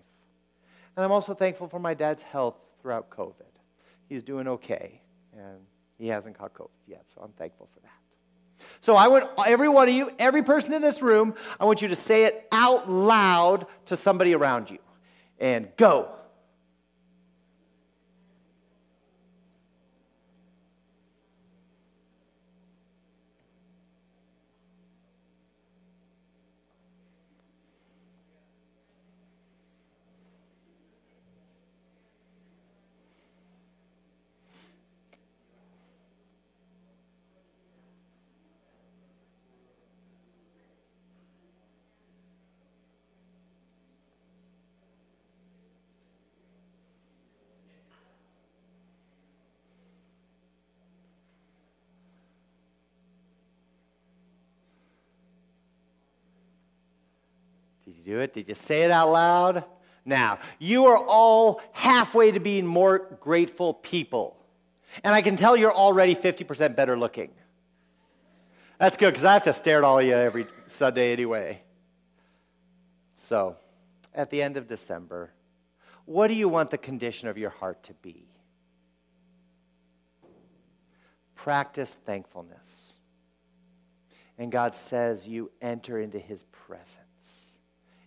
And 0.97 1.05
I'm 1.05 1.13
also 1.13 1.33
thankful 1.33 1.69
for 1.69 1.79
my 1.79 1.95
dad's 1.95 2.23
health 2.23 2.57
throughout 2.83 3.09
COVID. 3.09 3.33
He's 4.09 4.23
doing 4.23 4.49
okay. 4.49 5.01
And 5.33 5.61
he 5.99 6.09
hasn't 6.09 6.39
caught 6.39 6.55
COVID 6.55 6.69
yet, 6.87 7.09
so 7.11 7.21
I'm 7.23 7.33
thankful 7.33 7.69
for 7.75 7.81
that. 7.81 7.89
So 8.81 8.95
I 8.95 9.09
want 9.09 9.29
every 9.47 9.69
one 9.69 9.89
of 9.89 9.95
you, 9.95 10.11
every 10.19 10.43
person 10.43 10.73
in 10.73 10.83
this 10.83 11.03
room, 11.03 11.35
I 11.59 11.65
want 11.65 11.83
you 11.83 11.89
to 11.89 11.97
say 11.97 12.25
it 12.25 12.47
out 12.53 12.89
loud 12.89 13.67
to 13.87 13.97
somebody 13.97 14.35
around 14.35 14.71
you. 14.71 14.79
And 15.41 15.69
go. 15.77 16.11
Do 57.93 58.19
it? 58.19 58.33
Did 58.33 58.49
you 58.49 58.55
say 58.55 58.83
it 58.83 58.91
out 58.91 59.11
loud? 59.11 59.65
Now, 60.05 60.39
you 60.59 60.87
are 60.87 60.97
all 60.97 61.61
halfway 61.73 62.33
to 62.33 62.41
being 62.41 62.67
more 62.67 63.19
grateful 63.21 63.75
people. 63.75 64.37
And 65.05 65.15
I 65.15 65.21
can 65.21 65.37
tell 65.37 65.57
you're 65.57 65.71
already 65.71 66.15
50% 66.15 66.75
better 66.75 66.97
looking. 66.97 67.31
That's 68.79 68.97
good 68.97 69.11
because 69.11 69.25
I 69.25 69.35
have 69.35 69.43
to 69.43 69.53
stare 69.53 69.79
at 69.79 69.85
all 69.85 69.99
of 69.99 70.07
you 70.07 70.15
every 70.15 70.47
Sunday 70.67 71.13
anyway. 71.13 71.61
So, 73.17 73.57
at 74.15 74.31
the 74.31 74.43
end 74.43 74.57
of 74.57 74.67
December, 74.67 75.33
what 76.05 76.29
do 76.29 76.35
you 76.35 76.49
want 76.49 76.71
the 76.71 76.79
condition 76.79 77.29
of 77.29 77.37
your 77.37 77.51
heart 77.51 77.83
to 77.85 77.95
be? 77.95 78.29
Practice 81.35 81.95
thankfulness. 81.95 82.97
And 84.39 84.51
God 84.51 84.75
says 84.75 85.29
you 85.29 85.51
enter 85.61 86.01
into 86.01 86.19
his 86.19 86.45
presence 86.45 87.08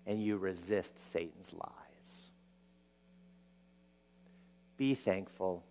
and 0.06 0.22
you 0.22 0.38
resist 0.38 1.00
Satan's 1.00 1.54
lies. 1.54 2.32
Be 4.78 4.96
thankful, 4.96 5.64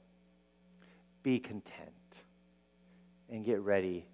be 1.23 1.39
content, 1.39 2.25
and 3.29 3.45
get 3.45 3.61
ready 3.61 4.07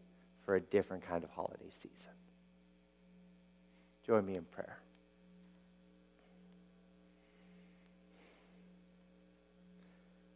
for 0.44 0.56
a 0.56 0.60
different 0.60 1.02
kind 1.02 1.22
of 1.24 1.30
holiday 1.30 1.70
season. 1.70 2.12
Join 4.06 4.24
me 4.24 4.36
in 4.36 4.44
prayer. 4.44 4.78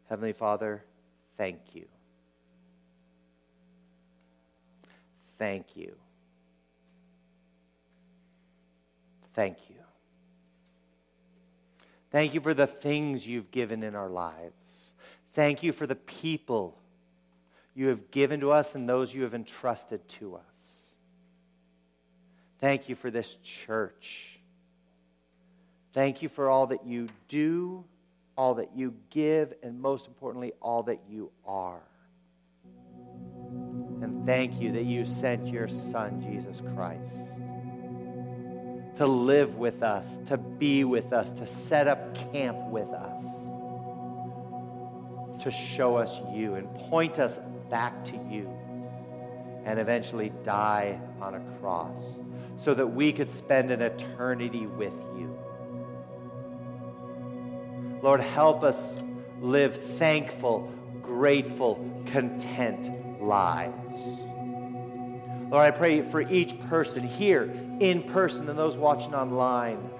Heavenly 0.08 0.32
Father, 0.32 0.82
thank 1.36 1.74
you. 1.74 1.86
Thank 5.38 5.76
you. 5.76 5.94
Thank 9.32 9.58
you. 9.68 9.76
Thank 12.10 12.34
you 12.34 12.40
for 12.40 12.54
the 12.54 12.66
things 12.66 13.26
you've 13.26 13.50
given 13.50 13.82
in 13.82 13.94
our 13.94 14.10
lives. 14.10 14.92
Thank 15.32 15.62
you 15.62 15.72
for 15.72 15.86
the 15.86 15.94
people 15.94 16.76
you 17.74 17.88
have 17.88 18.10
given 18.10 18.40
to 18.40 18.50
us 18.50 18.74
and 18.74 18.88
those 18.88 19.14
you 19.14 19.22
have 19.22 19.34
entrusted 19.34 20.06
to 20.08 20.36
us. 20.36 20.96
Thank 22.58 22.88
you 22.88 22.96
for 22.96 23.10
this 23.10 23.36
church. 23.36 24.40
Thank 25.92 26.20
you 26.20 26.28
for 26.28 26.50
all 26.50 26.66
that 26.68 26.84
you 26.84 27.08
do, 27.28 27.84
all 28.36 28.54
that 28.56 28.76
you 28.76 28.94
give, 29.10 29.54
and 29.62 29.80
most 29.80 30.08
importantly, 30.08 30.52
all 30.60 30.82
that 30.84 31.00
you 31.08 31.30
are. 31.46 31.82
And 34.02 34.26
thank 34.26 34.60
you 34.60 34.72
that 34.72 34.84
you 34.84 35.06
sent 35.06 35.46
your 35.46 35.68
Son, 35.68 36.20
Jesus 36.20 36.60
Christ 36.74 37.40
to 39.00 39.06
live 39.06 39.56
with 39.56 39.82
us, 39.82 40.18
to 40.26 40.36
be 40.36 40.84
with 40.84 41.14
us, 41.14 41.32
to 41.32 41.46
set 41.46 41.88
up 41.88 42.14
camp 42.32 42.58
with 42.68 42.90
us, 42.90 43.46
to 45.42 45.50
show 45.50 45.96
us 45.96 46.20
you 46.34 46.56
and 46.56 46.70
point 46.74 47.18
us 47.18 47.40
back 47.70 48.04
to 48.04 48.18
you, 48.30 48.46
and 49.64 49.80
eventually 49.80 50.30
die 50.44 51.00
on 51.18 51.34
a 51.34 51.40
cross 51.58 52.20
so 52.58 52.74
that 52.74 52.88
we 52.88 53.10
could 53.10 53.30
spend 53.30 53.70
an 53.70 53.80
eternity 53.80 54.66
with 54.66 54.92
you. 55.16 55.34
Lord, 58.02 58.20
help 58.20 58.62
us 58.62 59.02
live 59.40 59.82
thankful, 59.82 60.70
grateful, 61.00 62.02
content 62.04 62.90
lives. 63.22 64.28
Lord, 65.50 65.66
I 65.66 65.72
pray 65.72 66.02
for 66.02 66.20
each 66.20 66.58
person 66.68 67.02
here 67.02 67.42
in 67.80 68.04
person 68.04 68.48
and 68.48 68.56
those 68.56 68.76
watching 68.76 69.14
online. 69.14 69.90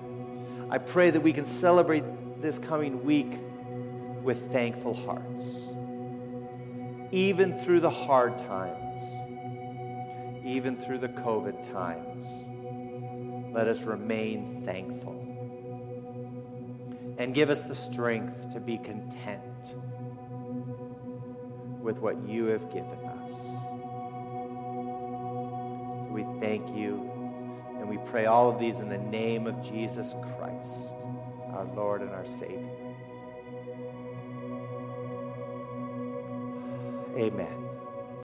I 0.71 0.79
pray 0.79 1.11
that 1.11 1.21
we 1.21 1.33
can 1.33 1.45
celebrate 1.45 2.05
this 2.41 2.61
coming 2.61 3.05
week 3.05 3.33
with 4.23 4.53
thankful 4.53 4.95
hearts. 4.95 5.75
Even 7.11 7.59
through 7.59 7.81
the 7.81 7.91
hard 7.91 8.39
times, 8.39 9.03
even 10.45 10.77
through 10.77 10.99
the 10.99 11.09
COVID 11.09 11.69
times, 11.73 12.49
let 13.53 13.67
us 13.67 13.83
remain 13.83 14.63
thankful. 14.65 15.17
And 17.19 17.35
give 17.35 17.51
us 17.51 17.63
the 17.63 17.75
strength 17.75 18.53
to 18.53 18.61
be 18.61 18.79
content 18.79 19.75
with 21.83 21.99
what 21.99 22.25
you 22.29 22.45
have 22.47 22.73
given 22.73 23.05
us. 23.05 23.67
We 26.11 26.25
thank 26.41 26.75
you 26.77 27.09
and 27.79 27.89
we 27.89 27.99
pray 27.99 28.27
all 28.27 28.51
of 28.51 28.59
these 28.59 28.81
in 28.81 28.89
the 28.89 28.99
name 28.99 29.47
of 29.47 29.63
Jesus 29.63 30.15
Christ, 30.37 30.97
our 31.53 31.65
Lord 31.75 32.03
and 32.03 32.11
our 32.11 32.27
Savior. 32.27 32.69
Amen. 37.17 37.70